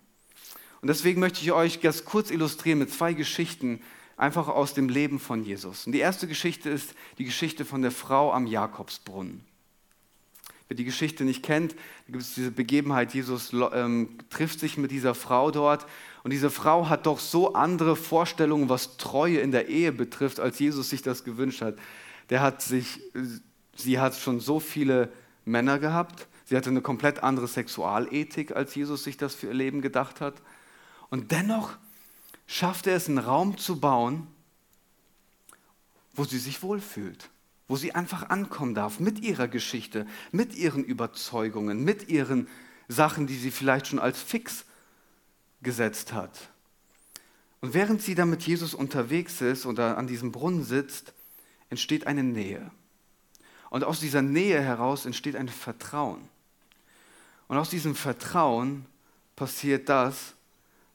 Und 0.80 0.88
deswegen 0.88 1.20
möchte 1.20 1.42
ich 1.42 1.52
euch 1.52 1.82
ganz 1.82 2.06
kurz 2.06 2.30
illustrieren 2.30 2.78
mit 2.78 2.90
zwei 2.90 3.12
Geschichten, 3.12 3.82
einfach 4.16 4.48
aus 4.48 4.72
dem 4.72 4.88
Leben 4.88 5.20
von 5.20 5.44
Jesus. 5.44 5.84
Und 5.84 5.92
die 5.92 5.98
erste 5.98 6.26
Geschichte 6.26 6.70
ist 6.70 6.94
die 7.18 7.26
Geschichte 7.26 7.66
von 7.66 7.82
der 7.82 7.90
Frau 7.90 8.32
am 8.32 8.46
Jakobsbrunnen. 8.46 9.44
Wer 10.68 10.78
die 10.78 10.84
Geschichte 10.84 11.24
nicht 11.24 11.42
kennt, 11.42 11.76
gibt 12.06 12.22
es 12.22 12.34
diese 12.34 12.50
Begebenheit, 12.50 13.12
Jesus 13.12 13.52
ähm, 13.74 14.16
trifft 14.30 14.58
sich 14.58 14.78
mit 14.78 14.90
dieser 14.90 15.14
Frau 15.14 15.50
dort 15.50 15.84
und 16.22 16.30
diese 16.30 16.48
Frau 16.48 16.88
hat 16.88 17.04
doch 17.04 17.18
so 17.18 17.52
andere 17.52 17.94
Vorstellungen, 17.94 18.70
was 18.70 18.96
Treue 18.96 19.40
in 19.40 19.50
der 19.50 19.68
Ehe 19.68 19.92
betrifft, 19.92 20.40
als 20.40 20.58
Jesus 20.58 20.88
sich 20.88 21.02
das 21.02 21.24
gewünscht 21.24 21.60
hat. 21.60 21.76
Der 22.30 22.40
hat 22.40 22.62
sich, 22.62 23.00
sie 23.76 23.98
hat 23.98 24.14
schon 24.16 24.40
so 24.40 24.60
viele 24.60 25.12
Männer 25.44 25.78
gehabt, 25.78 26.26
sie 26.44 26.56
hatte 26.56 26.70
eine 26.70 26.82
komplett 26.82 27.22
andere 27.22 27.48
Sexualethik, 27.48 28.56
als 28.56 28.74
Jesus 28.74 29.04
sich 29.04 29.16
das 29.16 29.34
für 29.34 29.48
ihr 29.48 29.54
Leben 29.54 29.82
gedacht 29.82 30.20
hat. 30.20 30.34
Und 31.10 31.32
dennoch 31.32 31.76
schafft 32.46 32.86
er 32.86 32.96
es, 32.96 33.08
einen 33.08 33.18
Raum 33.18 33.58
zu 33.58 33.80
bauen, 33.80 34.26
wo 36.14 36.24
sie 36.24 36.38
sich 36.38 36.62
wohlfühlt 36.62 37.30
wo 37.68 37.76
sie 37.76 37.94
einfach 37.94 38.28
ankommen 38.28 38.74
darf 38.74 39.00
mit 39.00 39.20
ihrer 39.20 39.48
Geschichte, 39.48 40.06
mit 40.32 40.54
ihren 40.54 40.84
Überzeugungen, 40.84 41.82
mit 41.82 42.08
ihren 42.08 42.48
Sachen, 42.88 43.26
die 43.26 43.36
sie 43.36 43.50
vielleicht 43.50 43.86
schon 43.86 43.98
als 43.98 44.20
fix 44.20 44.64
gesetzt 45.62 46.12
hat. 46.12 46.50
Und 47.60 47.72
während 47.72 48.02
sie 48.02 48.14
dann 48.14 48.28
mit 48.28 48.42
Jesus 48.42 48.74
unterwegs 48.74 49.40
ist 49.40 49.64
oder 49.64 49.96
an 49.96 50.06
diesem 50.06 50.32
Brunnen 50.32 50.64
sitzt, 50.64 51.13
entsteht 51.74 52.06
eine 52.06 52.22
Nähe. 52.22 52.70
Und 53.68 53.82
aus 53.82 53.98
dieser 53.98 54.22
Nähe 54.22 54.60
heraus 54.62 55.06
entsteht 55.06 55.34
ein 55.34 55.48
Vertrauen. 55.48 56.28
Und 57.48 57.56
aus 57.56 57.68
diesem 57.68 57.96
Vertrauen 57.96 58.86
passiert 59.34 59.88
das, 59.88 60.34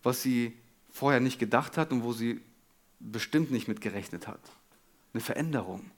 was 0.04 0.22
sie 0.22 0.58
vorher 0.90 1.20
nicht 1.20 1.38
gedacht 1.38 1.76
hat 1.76 1.92
und 1.92 2.04
wo 2.04 2.14
sie 2.14 2.40
bestimmt 3.02 3.52
nicht 3.52 3.68
mit 3.68 3.82
gerechnet 3.82 4.26
hat. 4.26 4.40
Eine 5.14 5.20
Veränderung. 5.20 5.92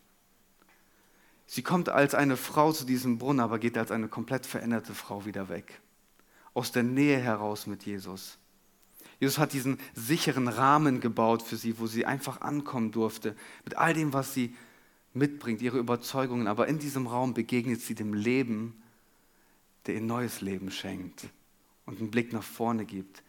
Sie 1.46 1.62
kommt 1.62 1.89
als 1.89 2.15
eine 2.15 2.36
Frau 2.36 2.72
zu 2.72 2.84
diesem 2.84 3.20
Brunnen, 3.20 3.41
aber 3.41 3.60
geht 3.60 3.78
als 3.78 3.91
eine 3.91 4.08
komplett 4.08 4.48
veränderte 4.48 4.96
Frau 4.96 5.26
wieder 5.28 5.48
weg. 5.50 5.80
Aus 6.56 6.72
der 6.72 6.82
Nähe 6.82 7.20
heraus 7.20 7.67
mit 7.67 7.86
Jesus. 7.86 8.39
Jesus 9.20 9.38
hat 9.38 9.54
diesen 9.54 9.78
sicheren 9.94 10.48
Rahmen 10.48 11.00
gebaut 11.00 11.44
für 11.44 11.56
sie, 11.56 11.78
wo 11.78 11.86
sie 11.86 12.08
einfach 12.08 12.41
ankommen 12.41 12.91
durfte, 12.91 13.36
mit 13.63 13.78
all 13.78 13.94
dem, 13.94 14.13
was 14.13 14.34
sie 14.34 14.56
mitbringt, 15.13 15.62
ihre 15.62 15.78
Überzeugungen. 15.78 16.47
Aber 16.47 16.67
in 16.67 16.80
diesem 16.80 17.08
Raum 17.08 17.34
begegnet 17.34 17.82
sie 17.82 17.95
dem 17.95 18.13
Leben, 18.13 18.82
der 19.86 19.95
ihr 19.95 20.02
neues 20.02 20.41
Leben 20.41 20.71
schenkt 20.71 21.26
und 21.86 22.00
einen 22.00 22.12
Blick 22.12 22.34
nach 22.34 22.43
vorne 22.43 22.86
gibt. 22.86 23.24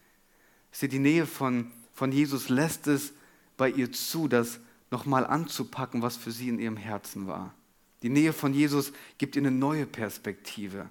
Sie 0.70 0.88
die 0.88 0.98
Nähe 0.98 1.26
von, 1.26 1.70
von 1.92 2.12
Jesus 2.12 2.48
lässt 2.48 2.86
es 2.86 3.12
bei 3.56 3.70
ihr 3.70 3.92
zu, 3.92 4.28
das 4.28 4.60
nochmal 4.90 5.26
anzupacken, 5.26 6.02
was 6.02 6.16
für 6.16 6.30
sie 6.30 6.48
in 6.48 6.58
ihrem 6.58 6.76
Herzen 6.76 7.26
war. 7.26 7.54
Die 8.02 8.08
Nähe 8.08 8.32
von 8.32 8.52
Jesus 8.52 8.92
gibt 9.18 9.36
ihr 9.36 9.42
eine 9.42 9.50
neue 9.50 9.86
Perspektive. 9.86 10.88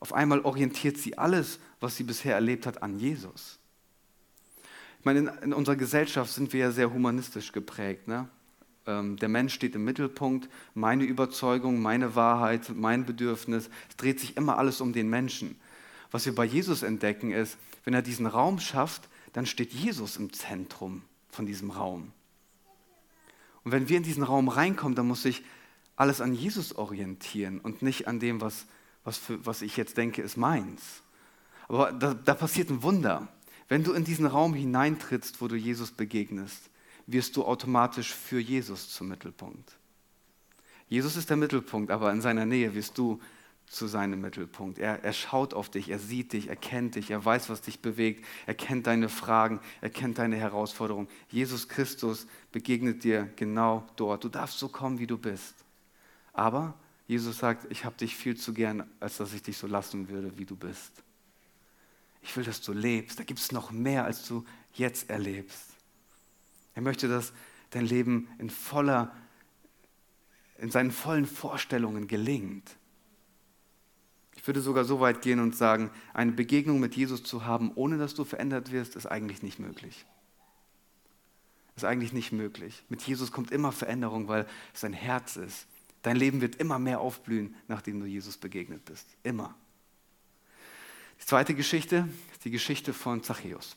Auf 0.00 0.12
einmal 0.12 0.40
orientiert 0.40 0.98
sie 0.98 1.16
alles, 1.16 1.58
was 1.80 1.96
sie 1.96 2.04
bisher 2.04 2.34
erlebt 2.34 2.66
hat, 2.66 2.82
an 2.82 2.98
Jesus. 2.98 3.58
Ich 4.98 5.04
meine, 5.04 5.20
in, 5.20 5.28
in 5.42 5.52
unserer 5.52 5.76
Gesellschaft 5.76 6.32
sind 6.32 6.52
wir 6.52 6.60
ja 6.60 6.70
sehr 6.70 6.92
humanistisch 6.92 7.52
geprägt. 7.52 8.06
Ne? 8.06 8.28
Ähm, 8.86 9.16
der 9.16 9.28
Mensch 9.28 9.54
steht 9.54 9.74
im 9.74 9.84
Mittelpunkt, 9.84 10.48
meine 10.74 11.04
Überzeugung, 11.04 11.80
meine 11.80 12.14
Wahrheit, 12.14 12.72
mein 12.74 13.06
Bedürfnis. 13.06 13.70
Es 13.88 13.96
dreht 13.96 14.20
sich 14.20 14.36
immer 14.36 14.58
alles 14.58 14.80
um 14.80 14.92
den 14.92 15.08
Menschen. 15.08 15.56
Was 16.10 16.26
wir 16.26 16.34
bei 16.34 16.44
Jesus 16.44 16.82
entdecken 16.82 17.30
ist, 17.30 17.56
wenn 17.84 17.94
er 17.94 18.02
diesen 18.02 18.26
Raum 18.26 18.58
schafft, 18.58 19.08
dann 19.32 19.46
steht 19.46 19.72
Jesus 19.72 20.16
im 20.16 20.32
Zentrum 20.32 21.02
von 21.30 21.46
diesem 21.46 21.70
Raum. 21.70 22.12
Und 23.64 23.72
wenn 23.72 23.88
wir 23.88 23.96
in 23.96 24.02
diesen 24.02 24.22
Raum 24.22 24.48
reinkommen, 24.48 24.94
dann 24.94 25.06
muss 25.06 25.22
sich 25.22 25.42
alles 25.96 26.20
an 26.20 26.34
Jesus 26.34 26.74
orientieren 26.74 27.60
und 27.60 27.82
nicht 27.82 28.08
an 28.08 28.18
dem, 28.18 28.40
was, 28.40 28.66
was, 29.04 29.18
für, 29.18 29.44
was 29.46 29.62
ich 29.62 29.76
jetzt 29.76 29.96
denke, 29.96 30.22
ist 30.22 30.36
meins. 30.36 31.02
Aber 31.68 31.92
da, 31.92 32.14
da 32.14 32.34
passiert 32.34 32.70
ein 32.70 32.82
Wunder. 32.82 33.28
Wenn 33.68 33.84
du 33.84 33.92
in 33.92 34.04
diesen 34.04 34.26
Raum 34.26 34.52
hineintrittst, 34.52 35.40
wo 35.40 35.48
du 35.48 35.56
Jesus 35.56 35.92
begegnest, 35.92 36.70
wirst 37.06 37.36
du 37.36 37.44
automatisch 37.44 38.14
für 38.14 38.40
Jesus 38.40 38.90
zum 38.90 39.08
Mittelpunkt. 39.08 39.76
Jesus 40.88 41.16
ist 41.16 41.30
der 41.30 41.36
Mittelpunkt, 41.36 41.90
aber 41.90 42.12
in 42.12 42.20
seiner 42.20 42.44
Nähe 42.44 42.74
wirst 42.74 42.98
du 42.98 43.20
zu 43.66 43.86
seinem 43.86 44.20
Mittelpunkt. 44.20 44.78
Er, 44.78 45.02
er 45.02 45.12
schaut 45.14 45.54
auf 45.54 45.70
dich, 45.70 45.88
er 45.88 45.98
sieht 45.98 46.34
dich, 46.34 46.48
er 46.48 46.56
kennt 46.56 46.94
dich, 46.94 47.10
er 47.10 47.24
weiß, 47.24 47.48
was 47.48 47.62
dich 47.62 47.80
bewegt, 47.80 48.24
er 48.46 48.54
kennt 48.54 48.86
deine 48.86 49.08
Fragen, 49.08 49.60
er 49.80 49.88
kennt 49.88 50.18
deine 50.18 50.36
Herausforderungen. 50.36 51.08
Jesus 51.30 51.68
Christus 51.68 52.26
begegnet 52.52 53.02
dir 53.04 53.30
genau 53.36 53.88
dort. 53.96 54.24
Du 54.24 54.28
darfst 54.28 54.58
so 54.58 54.68
kommen, 54.68 54.98
wie 54.98 55.06
du 55.06 55.16
bist. 55.16 55.54
Aber 56.34 56.74
Jesus 57.06 57.38
sagt, 57.38 57.70
ich 57.70 57.84
habe 57.84 57.96
dich 57.96 58.14
viel 58.14 58.36
zu 58.36 58.52
gern, 58.52 58.84
als 59.00 59.16
dass 59.16 59.32
ich 59.32 59.42
dich 59.42 59.56
so 59.56 59.66
lassen 59.66 60.08
würde, 60.08 60.36
wie 60.36 60.44
du 60.44 60.56
bist. 60.56 60.92
Ich 62.22 62.36
will, 62.36 62.44
dass 62.44 62.60
du 62.60 62.72
lebst. 62.72 63.18
Da 63.18 63.24
gibt 63.24 63.40
es 63.40 63.52
noch 63.52 63.70
mehr, 63.70 64.04
als 64.04 64.28
du 64.28 64.44
jetzt 64.74 65.10
erlebst. 65.10 65.71
Er 66.74 66.82
möchte, 66.82 67.08
dass 67.08 67.32
dein 67.70 67.86
Leben 67.86 68.28
in 68.38 68.50
voller, 68.50 69.14
in 70.58 70.70
seinen 70.70 70.90
vollen 70.90 71.26
Vorstellungen 71.26 72.06
gelingt. 72.06 72.76
Ich 74.36 74.46
würde 74.46 74.60
sogar 74.60 74.84
so 74.84 75.00
weit 75.00 75.22
gehen 75.22 75.40
und 75.40 75.56
sagen, 75.56 75.90
eine 76.14 76.32
Begegnung 76.32 76.80
mit 76.80 76.96
Jesus 76.96 77.22
zu 77.22 77.44
haben, 77.44 77.72
ohne 77.74 77.98
dass 77.98 78.14
du 78.14 78.24
verändert 78.24 78.72
wirst, 78.72 78.96
ist 78.96 79.06
eigentlich 79.06 79.42
nicht 79.42 79.58
möglich. 79.58 80.06
Ist 81.76 81.84
eigentlich 81.84 82.12
nicht 82.12 82.32
möglich. 82.32 82.82
Mit 82.88 83.02
Jesus 83.02 83.32
kommt 83.32 83.50
immer 83.50 83.72
Veränderung, 83.72 84.28
weil 84.28 84.46
es 84.74 84.80
sein 84.80 84.92
Herz 84.92 85.36
ist. 85.36 85.66
Dein 86.02 86.16
Leben 86.16 86.40
wird 86.40 86.56
immer 86.56 86.78
mehr 86.78 87.00
aufblühen, 87.00 87.54
nachdem 87.68 88.00
du 88.00 88.06
Jesus 88.06 88.36
begegnet 88.36 88.84
bist. 88.84 89.06
Immer. 89.22 89.54
Die 91.20 91.26
zweite 91.26 91.54
Geschichte 91.54 92.08
ist 92.32 92.44
die 92.44 92.50
Geschichte 92.50 92.92
von 92.92 93.22
Zachäus. 93.22 93.76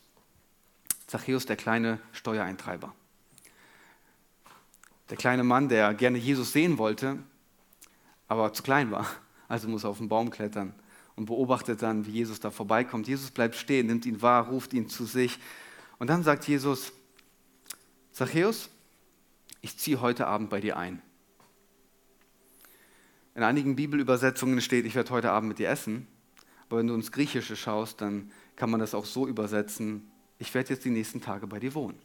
Zachäus, 1.06 1.46
der 1.46 1.56
kleine 1.56 2.00
Steuereintreiber. 2.12 2.94
Der 5.10 5.16
kleine 5.16 5.44
Mann, 5.44 5.68
der 5.68 5.94
gerne 5.94 6.18
Jesus 6.18 6.52
sehen 6.52 6.78
wollte, 6.78 7.18
aber 8.28 8.52
zu 8.52 8.62
klein 8.62 8.90
war. 8.90 9.06
Also 9.48 9.68
muss 9.68 9.84
er 9.84 9.90
auf 9.90 9.98
den 9.98 10.08
Baum 10.08 10.30
klettern 10.30 10.74
und 11.14 11.26
beobachtet 11.26 11.82
dann, 11.82 12.06
wie 12.06 12.10
Jesus 12.10 12.40
da 12.40 12.50
vorbeikommt. 12.50 13.06
Jesus 13.06 13.30
bleibt 13.30 13.54
stehen, 13.54 13.86
nimmt 13.86 14.04
ihn 14.06 14.20
wahr, 14.20 14.48
ruft 14.48 14.72
ihn 14.72 14.88
zu 14.88 15.04
sich. 15.04 15.38
Und 15.98 16.10
dann 16.10 16.24
sagt 16.24 16.46
Jesus, 16.48 16.92
Zachäus, 18.10 18.68
ich 19.60 19.78
ziehe 19.78 20.00
heute 20.00 20.26
Abend 20.26 20.50
bei 20.50 20.60
dir 20.60 20.76
ein. 20.76 21.00
In 23.34 23.42
einigen 23.42 23.76
Bibelübersetzungen 23.76 24.60
steht, 24.60 24.86
ich 24.86 24.94
werde 24.94 25.10
heute 25.10 25.30
Abend 25.30 25.48
mit 25.48 25.58
dir 25.58 25.68
essen. 25.68 26.06
Aber 26.68 26.78
wenn 26.78 26.86
du 26.86 26.94
ins 26.94 27.12
Griechische 27.12 27.54
schaust, 27.54 28.00
dann 28.00 28.32
kann 28.56 28.70
man 28.70 28.80
das 28.80 28.94
auch 28.94 29.04
so 29.04 29.28
übersetzen, 29.28 30.10
ich 30.38 30.52
werde 30.54 30.74
jetzt 30.74 30.84
die 30.84 30.90
nächsten 30.90 31.20
Tage 31.20 31.46
bei 31.46 31.58
dir 31.58 31.74
wohnen. 31.74 31.98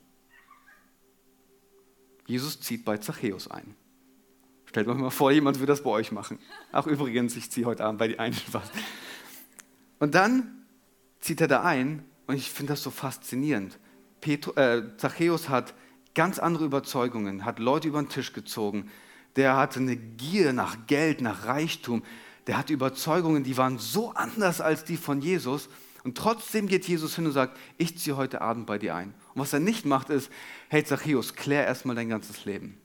Jesus 2.26 2.60
zieht 2.62 2.86
bei 2.86 2.98
Zachäus 2.98 3.50
ein. 3.50 3.76
Stellt 4.66 4.88
euch 4.88 4.98
mal 4.98 5.10
vor, 5.10 5.32
jemand 5.32 5.60
würde 5.60 5.74
das 5.74 5.84
bei 5.84 5.90
euch 5.90 6.14
machen. 6.14 6.40
Ach 6.72 6.88
übrigens, 6.88 7.36
ich 7.36 7.52
ziehe 7.52 7.66
heute 7.66 7.84
Abend 7.84 8.00
bei 8.00 8.08
dir 8.08 8.20
ein. 8.20 8.34
Und 10.00 10.16
dann 10.16 10.66
zieht 11.20 11.42
er 11.42 11.48
da 11.48 11.64
ein 11.64 12.06
und 12.28 12.36
ich 12.36 12.50
finde 12.50 12.74
das 12.74 12.84
so 12.84 12.90
faszinierend. 12.90 13.78
Petru, 14.22 14.54
äh, 14.54 14.96
Zachäus 14.98 15.50
hat 15.50 15.74
ganz 16.16 16.40
andere 16.40 16.66
Überzeugungen, 16.66 17.44
hat 17.44 17.60
Leute 17.60 17.88
über 17.88 18.02
den 18.02 18.10
Tisch 18.10 18.34
gezogen, 18.34 18.90
der 19.36 19.58
hatte 19.58 19.80
eine 19.80 19.96
Gier 19.96 20.54
nach 20.54 20.88
Geld, 20.88 21.22
nach 21.22 21.46
Reichtum, 21.46 22.04
der 22.48 22.58
hatte 22.58 22.74
Überzeugungen, 22.74 23.44
die 23.44 23.58
waren 23.58 23.78
so 23.78 24.12
anders 24.12 24.62
als 24.62 24.84
die 24.84 24.98
von 24.98 25.22
Jesus. 25.22 25.70
Und 26.04 26.18
trotzdem 26.18 26.68
geht 26.68 26.88
Jesus 26.88 27.16
hin 27.16 27.26
und 27.26 27.32
sagt, 27.32 27.58
ich 27.78 27.98
ziehe 27.98 28.18
heute 28.18 28.42
Abend 28.42 28.66
bei 28.66 28.78
dir 28.78 28.96
ein. 28.96 29.14
Und 29.34 29.42
was 29.42 29.54
er 29.54 29.60
nicht 29.60 29.86
macht, 29.86 30.10
ist, 30.10 30.32
hey 30.70 30.84
Zachäus, 30.84 31.36
klär 31.36 31.66
erstmal 31.66 31.96
dein 31.96 32.10
ganzes 32.10 32.46
Leben. 32.46 32.78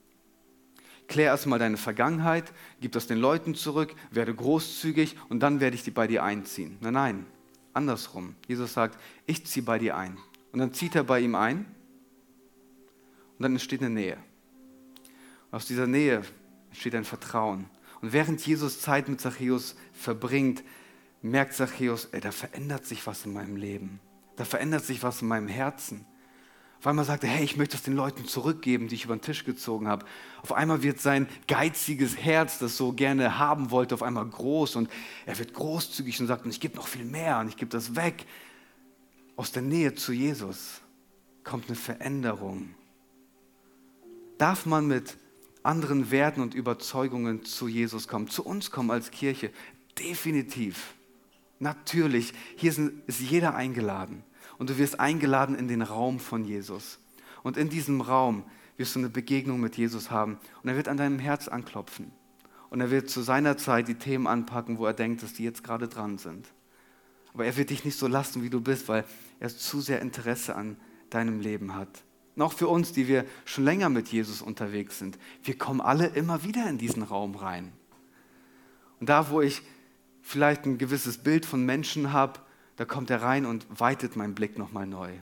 Klär 1.09 1.27
erstmal 1.27 1.59
deine 1.59 1.77
Vergangenheit, 1.77 2.53
gib 2.81 2.93
das 2.93 3.07
den 3.07 3.19
Leuten 3.19 3.55
zurück, 3.55 3.95
werde 4.11 4.35
großzügig 4.35 5.17
und 5.29 5.41
dann 5.41 5.61
werde 5.61 5.77
ich 5.77 5.85
die 5.85 5.93
bei 5.93 6.07
dir 6.07 6.25
einziehen. 6.25 6.77
Nein, 6.81 6.95
nein, 6.95 7.27
andersrum. 7.73 8.35
Jesus 8.49 8.73
sagt, 8.73 8.99
ich 9.25 9.47
ziehe 9.47 9.65
bei 9.65 9.79
dir 9.79 9.97
ein. 9.97 10.19
Und 10.53 10.59
dann 10.59 10.73
zieht 10.73 10.95
er 10.95 11.05
bei 11.05 11.21
ihm 11.21 11.35
ein 11.35 11.59
und 13.39 13.43
dann 13.43 13.53
entsteht 13.53 13.83
eine 13.83 13.91
Nähe. 13.91 14.17
Und 15.51 15.57
aus 15.57 15.67
dieser 15.67 15.87
Nähe 15.87 16.23
entsteht 16.71 16.95
ein 16.95 17.05
Vertrauen. 17.05 17.67
Und 18.01 18.13
während 18.13 18.45
Jesus 18.45 18.81
Zeit 18.81 19.09
mit 19.09 19.21
Zachäus 19.21 19.77
verbringt, 19.93 20.65
merkt 21.23 21.55
Zachäus, 21.55 22.07
ey, 22.13 22.21
da 22.21 22.33
verändert 22.33 22.87
sich 22.87 23.07
was 23.07 23.25
in 23.25 23.33
meinem 23.33 23.57
Leben. 23.57 24.01
Da 24.37 24.45
verändert 24.45 24.85
sich 24.85 25.03
was 25.03 25.23
in 25.23 25.29
meinem 25.29 25.49
Herzen. 25.49 26.05
Auf 26.79 26.87
einmal 26.87 27.05
sagt 27.05 27.25
er, 27.25 27.31
hey, 27.31 27.45
ich 27.45 27.57
möchte 27.57 27.77
es 27.77 27.83
den 27.83 27.97
Leuten 27.97 28.27
zurückgeben, 28.27 28.89
die 28.89 28.95
ich 28.95 29.07
über 29.07 29.17
den 29.17 29.23
Tisch 29.23 29.45
gezogen 29.45 29.89
habe. 29.89 30.05
Auf 30.43 30.53
einmal 30.53 30.83
wird 30.83 31.01
sein 31.01 31.27
geiziges 31.49 32.17
Herz, 32.17 32.59
das 32.59 32.77
so 32.77 32.93
gerne 32.93 33.39
haben 33.39 33.71
wollte, 33.71 33.95
auf 33.95 34.03
einmal 34.03 34.27
groß 34.27 34.77
und 34.77 34.91
er 35.25 35.39
wird 35.39 35.55
großzügig 35.55 36.21
und 36.21 36.27
sagt, 36.27 36.45
und 36.45 36.51
ich 36.51 36.61
gebe 36.61 36.77
noch 36.77 36.87
viel 36.87 37.05
mehr 37.05 37.39
und 37.41 37.49
ich 37.49 37.57
gebe 37.57 37.71
das 37.71 37.97
weg. 37.97 38.27
Aus 39.37 39.53
der 39.53 39.63
Nähe 39.63 39.95
zu 39.95 40.13
Jesus 40.13 40.81
kommt 41.45 41.67
eine 41.67 41.77
Veränderung. 41.77 42.75
Darf 44.39 44.67
man 44.67 44.87
mit 44.87 45.17
anderen 45.63 46.11
Werten 46.11 46.43
und 46.43 46.55
Überzeugungen 46.55 47.45
zu 47.45 47.69
Jesus 47.69 48.07
kommen, 48.07 48.29
zu 48.29 48.45
uns 48.45 48.71
kommen 48.71 48.91
als 48.91 49.11
Kirche? 49.11 49.51
Definitiv. 49.99 50.95
Natürlich. 51.59 52.33
Hier 52.57 52.71
ist 53.07 53.21
jeder 53.21 53.55
eingeladen 53.55 54.23
und 54.59 54.71
du 54.71 54.79
wirst 54.79 55.01
eingeladen 55.01 55.57
in 55.57 55.69
den 55.69 55.83
Raum 55.83 56.21
von 56.21 56.45
Jesus. 56.45 56.99
Und 57.43 57.57
in 57.57 57.69
diesem 57.69 58.01
Raum 58.01 58.45
wirst 58.77 58.95
du 58.95 58.99
eine 58.99 59.09
Begegnung 59.09 59.61
mit 59.61 59.77
Jesus 59.77 60.11
haben 60.11 60.39
und 60.63 60.69
er 60.69 60.77
wird 60.77 60.89
an 60.89 60.97
deinem 60.97 61.19
Herz 61.19 61.49
anklopfen. 61.49 62.13
Und 62.69 62.81
er 62.81 62.91
wird 62.91 63.09
zu 63.09 63.23
seiner 63.23 63.57
Zeit 63.57 63.89
die 63.89 63.95
Themen 63.95 64.27
anpacken, 64.27 64.79
wo 64.79 64.87
er 64.87 64.93
denkt, 64.93 65.23
dass 65.23 65.35
die 65.35 65.45
jetzt 65.45 65.63
gerade 65.63 65.89
dran 65.89 66.19
sind. 66.19 66.49
Aber 67.33 67.45
er 67.45 67.57
wird 67.57 67.71
dich 67.71 67.85
nicht 67.85 67.99
so 67.99 68.07
lassen, 68.07 68.43
wie 68.43 68.51
du 68.51 68.61
bist, 68.61 68.89
weil 68.89 69.05
er 69.41 69.49
zu 69.49 69.81
sehr 69.81 70.01
Interesse 70.01 70.57
an 70.57 70.77
deinem 71.11 71.41
Leben 71.41 71.75
hat. 71.75 72.03
Und 72.35 72.43
auch 72.43 72.53
für 72.53 72.69
uns, 72.69 72.93
die 72.93 73.09
wir 73.09 73.25
schon 73.45 73.65
länger 73.65 73.89
mit 73.89 74.09
Jesus 74.09 74.43
unterwegs 74.43 74.99
sind, 74.99 75.19
wir 75.43 75.57
kommen 75.57 75.81
alle 75.81 76.07
immer 76.09 76.45
wieder 76.45 76.69
in 76.69 76.77
diesen 76.77 77.03
Raum 77.03 77.35
rein. 77.35 77.73
Und 79.01 79.09
da, 79.09 79.31
wo 79.31 79.41
ich 79.41 79.63
vielleicht 80.27 80.67
ein 80.67 80.77
gewisses 80.77 81.19
Bild 81.19 81.47
von 81.47 81.65
Menschen 81.65 82.13
habe, 82.13 82.41
da 82.75 82.85
kommt 82.85 83.11
er 83.11 83.23
rein 83.23 83.47
und 83.47 83.65
weitet 83.71 84.17
meinen 84.17 84.35
Blick 84.35 84.59
nochmal 84.59 84.85
neu. 84.85 85.13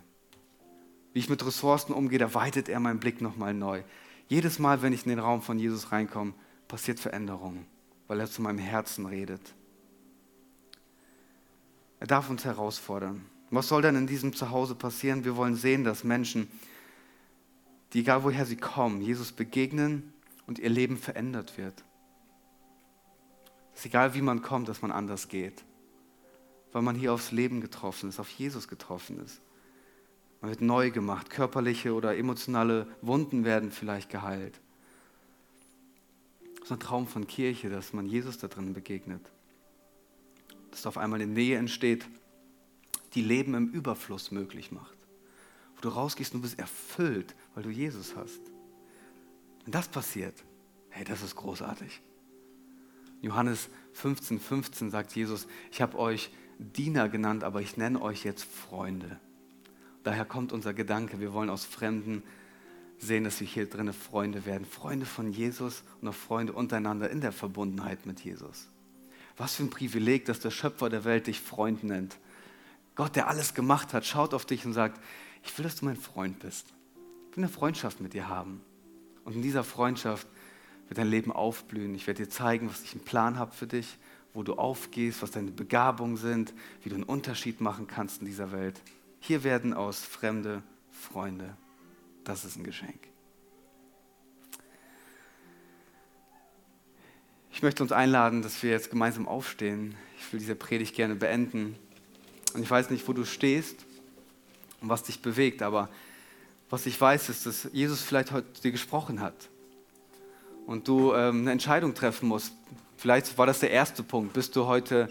Wie 1.13 1.19
ich 1.19 1.29
mit 1.29 1.45
Ressourcen 1.45 1.93
umgehe, 1.93 2.19
da 2.19 2.33
weitet 2.33 2.71
er 2.71 2.81
meinen 2.81 3.01
Blick 3.01 3.21
nochmal 3.21 3.53
neu. 3.53 3.83
Jedes 4.29 4.59
Mal, 4.59 4.81
wenn 4.81 4.95
ich 4.95 5.05
in 5.05 5.11
den 5.11 5.19
Raum 5.19 5.43
von 5.43 5.59
Jesus 5.59 5.93
reinkomme, 5.93 6.33
passiert 6.69 6.99
Veränderung, 7.01 7.67
weil 8.09 8.19
er 8.19 8.31
zu 8.31 8.41
meinem 8.41 8.59
Herzen 8.59 9.05
redet. 9.05 9.55
Er 12.01 12.07
darf 12.07 12.31
uns 12.31 12.47
herausfordern. 12.47 13.27
Was 13.51 13.69
soll 13.69 13.83
denn 13.83 13.97
in 13.97 14.07
diesem 14.07 14.35
Zuhause 14.35 14.75
passieren? 14.75 15.27
Wir 15.27 15.37
wollen 15.37 15.55
sehen, 15.55 15.85
dass 15.85 16.03
Menschen, 16.03 16.49
die 17.93 18.01
egal 18.01 18.25
woher 18.25 18.47
sie 18.47 18.57
kommen, 18.57 19.03
Jesus 19.03 19.33
begegnen 19.33 20.15
und 20.47 20.59
ihr 20.59 20.71
Leben 20.71 20.97
verändert 20.97 21.59
wird. 21.59 21.85
Es 23.75 23.81
ist 23.81 23.87
egal, 23.87 24.15
wie 24.15 24.23
man 24.23 24.43
kommt, 24.43 24.69
dass 24.69 24.83
man 24.83 24.91
anders 24.91 25.29
geht 25.29 25.65
weil 26.75 26.83
man 26.83 26.97
hier 26.97 27.13
aufs 27.13 27.31
Leben 27.31 27.61
getroffen 27.61 28.09
ist, 28.09 28.19
auf 28.19 28.29
Jesus 28.29 28.67
getroffen 28.67 29.25
ist. 29.25 29.41
Man 30.41 30.51
wird 30.51 30.61
neu 30.61 30.91
gemacht, 30.91 31.31
körperliche 31.31 31.95
oder 31.95 32.17
emotionale 32.17 32.89
Wunden 33.01 33.45
werden 33.45 33.71
vielleicht 33.71 34.11
geheilt. 34.11 34.61
Das 36.57 36.65
ist 36.65 36.73
ein 36.73 36.81
Traum 36.81 37.07
von 37.07 37.29
Kirche, 37.29 37.71
dass 37.71 37.93
man 37.93 38.07
Jesus 38.07 38.39
da 38.39 38.49
drin 38.49 38.75
begegnet. 38.75 39.25
Dass 40.73 40.83
da 40.83 40.89
auf 40.89 40.99
einmal 40.99 41.21
eine 41.21 41.33
Nähe 41.33 41.57
entsteht, 41.59 42.07
die 43.15 43.23
Leben 43.23 43.55
im 43.55 43.69
Überfluss 43.69 44.33
möglich 44.33 44.73
macht. 44.73 44.99
Wo 45.77 45.81
du 45.81 45.91
rausgehst 45.91 46.35
und 46.35 46.41
du 46.41 46.43
bist 46.43 46.59
erfüllt, 46.59 47.37
weil 47.55 47.63
du 47.63 47.71
Jesus 47.71 48.17
hast. 48.17 48.41
Wenn 49.63 49.71
das 49.71 49.87
passiert, 49.87 50.43
hey, 50.91 51.05
das 51.05 51.23
ist 51.23 51.37
großartig. 51.37 52.03
Johannes 53.25 53.71
15, 53.95 54.39
15 54.39 54.91
sagt 54.91 55.17
Jesus, 55.17 55.47
ich 55.73 55.81
habe 55.81 55.99
euch 55.99 56.31
Diener 56.59 57.09
genannt, 57.09 57.43
aber 57.43 57.63
ich 57.63 57.79
nenne 57.79 58.03
euch 58.03 58.23
jetzt 58.23 58.45
Freunde. 58.45 59.19
Daher 60.03 60.27
kommt 60.27 60.53
unser 60.53 60.75
Gedanke, 60.75 61.21
wir 61.21 61.33
wollen 61.33 61.49
aus 61.49 61.65
Fremden 61.65 62.23
sehen, 62.99 63.25
dass 63.25 63.41
wir 63.41 63.47
hier 63.47 63.67
drinnen 63.67 63.95
Freunde 63.95 64.45
werden. 64.45 64.67
Freunde 64.67 65.07
von 65.07 65.33
Jesus 65.33 65.85
und 66.03 66.09
auch 66.09 66.15
Freunde 66.15 66.53
untereinander 66.53 67.09
in 67.09 67.23
der 67.23 67.33
Verbundenheit 67.33 68.05
mit 68.05 68.21
Jesus. 68.21 68.69
Was 69.39 69.55
für 69.55 69.63
ein 69.63 69.71
Privileg, 69.71 70.27
dass 70.27 70.41
der 70.41 70.51
Schöpfer 70.51 70.91
der 70.91 71.05
Welt 71.05 71.27
dich 71.27 71.41
Freund 71.41 71.83
nennt. 71.83 72.19
Gott, 72.95 73.17
der 73.17 73.29
alles 73.29 73.55
gemacht 73.55 73.95
hat, 73.95 74.05
schaut 74.05 74.35
auf 74.35 74.45
dich 74.45 74.67
und 74.67 74.75
sagt, 74.75 75.01
ich 75.43 75.57
will, 75.57 75.65
dass 75.65 75.77
du 75.77 75.87
mein 75.87 75.97
Freund 75.97 76.41
bist. 76.41 76.67
Ich 77.31 77.37
will 77.39 77.45
eine 77.45 77.53
Freundschaft 77.53 78.01
mit 78.01 78.13
dir 78.13 78.29
haben. 78.29 78.61
Und 79.25 79.35
in 79.35 79.43
dieser 79.43 79.65
Freundschaft 79.65 80.29
wird 80.89 80.99
dein 80.99 81.09
Leben 81.09 81.33
aufblühen. 81.33 81.95
Ich 81.95 82.07
werde 82.07 82.25
dir 82.25 82.31
zeigen, 82.31 82.69
was 82.69 82.83
ich 82.83 82.93
einen 82.93 83.05
Plan 83.05 83.39
habe 83.39 83.53
für 83.53 83.67
dich 83.67 83.99
wo 84.35 84.43
du 84.43 84.55
aufgehst, 84.55 85.23
was 85.23 85.31
deine 85.31 85.53
Begabungen 85.53 86.17
sind, 86.17 86.53
wie 86.83 86.89
du 86.89 86.97
einen 86.97 87.05
Unterschied 87.05 87.61
machen 87.61 87.87
kannst 87.87 88.21
in 88.21 88.27
dieser 88.27 88.51
Welt. 88.51 88.81
Hier 89.21 89.45
werden 89.45 89.73
aus 89.73 90.01
Fremde 90.01 90.63
Freunde. 90.91 91.57
Das 92.25 92.45
ist 92.45 92.57
ein 92.57 92.65
Geschenk. 92.65 92.99
Ich 97.53 97.63
möchte 97.63 97.85
uns 97.85 97.93
einladen, 97.93 98.43
dass 98.43 98.61
wir 98.65 98.73
jetzt 98.73 98.91
gemeinsam 98.91 99.29
aufstehen. 99.29 99.95
Ich 100.19 100.33
will 100.33 100.41
diese 100.41 100.57
Predigt 100.57 100.97
gerne 100.97 101.15
beenden. 101.15 101.77
Und 102.55 102.63
ich 102.63 102.71
weiß 102.71 102.91
nicht, 102.91 103.07
wo 103.07 103.13
du 103.13 103.25
stehst 103.25 103.85
und 104.81 104.89
was 104.89 105.05
dich 105.05 105.23
bewegt, 105.23 105.63
aber 105.63 105.89
was 106.71 106.87
ich 106.87 107.01
weiß, 107.01 107.29
ist, 107.29 107.47
dass 107.47 107.69
Jesus 107.73 108.03
vielleicht 108.03 108.33
heute 108.33 108.61
dir 108.61 108.73
gesprochen 108.73 109.21
hat 109.21 109.49
und 110.67 110.89
du 110.89 111.13
ähm, 111.13 111.43
eine 111.43 111.53
Entscheidung 111.53 111.95
treffen 111.95 112.29
musst. 112.29 112.53
Vielleicht 112.97 113.37
war 113.39 113.47
das 113.47 113.61
der 113.61 113.71
erste 113.71 114.03
Punkt. 114.03 114.33
Bist 114.33 114.57
du 114.57 114.67
heute 114.67 115.09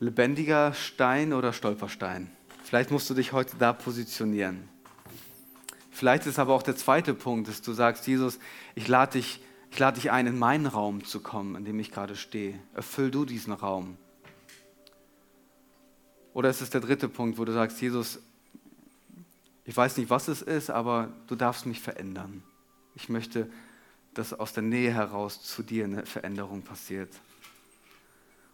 lebendiger 0.00 0.74
Stein 0.74 1.32
oder 1.32 1.52
Stolperstein? 1.52 2.30
Vielleicht 2.64 2.90
musst 2.90 3.08
du 3.10 3.14
dich 3.14 3.32
heute 3.32 3.56
da 3.56 3.72
positionieren. 3.72 4.68
Vielleicht 5.90 6.26
ist 6.26 6.38
aber 6.38 6.54
auch 6.54 6.62
der 6.62 6.76
zweite 6.76 7.14
Punkt, 7.14 7.48
dass 7.48 7.62
du 7.62 7.72
sagst, 7.72 8.06
Jesus, 8.06 8.38
ich 8.74 8.88
lade 8.88 9.12
dich, 9.12 9.40
ich 9.70 9.78
lade 9.78 10.00
dich 10.00 10.10
ein, 10.10 10.26
in 10.26 10.38
meinen 10.38 10.66
Raum 10.66 11.04
zu 11.04 11.20
kommen, 11.20 11.54
in 11.54 11.64
dem 11.64 11.78
ich 11.78 11.90
gerade 11.90 12.16
stehe. 12.16 12.58
Erfüll 12.74 13.10
du 13.10 13.24
diesen 13.24 13.52
Raum. 13.52 13.96
Oder 16.34 16.50
ist 16.50 16.62
es 16.62 16.70
der 16.70 16.80
dritte 16.80 17.08
Punkt, 17.08 17.38
wo 17.38 17.44
du 17.44 17.52
sagst, 17.52 17.80
Jesus, 17.80 18.20
ich 19.64 19.76
weiß 19.76 19.96
nicht, 19.98 20.10
was 20.10 20.28
es 20.28 20.42
ist, 20.42 20.70
aber 20.70 21.12
du 21.26 21.36
darfst 21.36 21.66
mich 21.66 21.80
verändern. 21.80 22.42
Ich 22.94 23.08
möchte 23.08 23.50
dass 24.14 24.32
aus 24.32 24.52
der 24.52 24.62
Nähe 24.62 24.94
heraus 24.94 25.42
zu 25.42 25.64
dir 25.64 25.84
eine 25.84 26.06
Veränderung 26.06 26.62
passiert. 26.62 27.12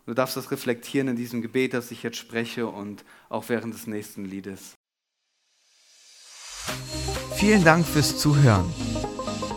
du 0.07 0.15
darfst 0.15 0.39
das 0.39 0.51
reflektieren 0.51 1.09
in 1.09 1.17
diesem 1.17 1.43
Gebet, 1.43 1.75
das 1.75 1.91
ich 1.91 2.03
jetzt 2.03 2.17
spreche 2.17 2.67
und 2.67 3.05
auch 3.29 3.45
während 3.49 3.75
des 3.75 3.87
nächsten 3.87 4.25
Liedes. 4.25 4.73
Vielen 7.35 7.63
Dank 7.65 7.87
fürs 7.87 8.19
Zuhören. 8.19 8.73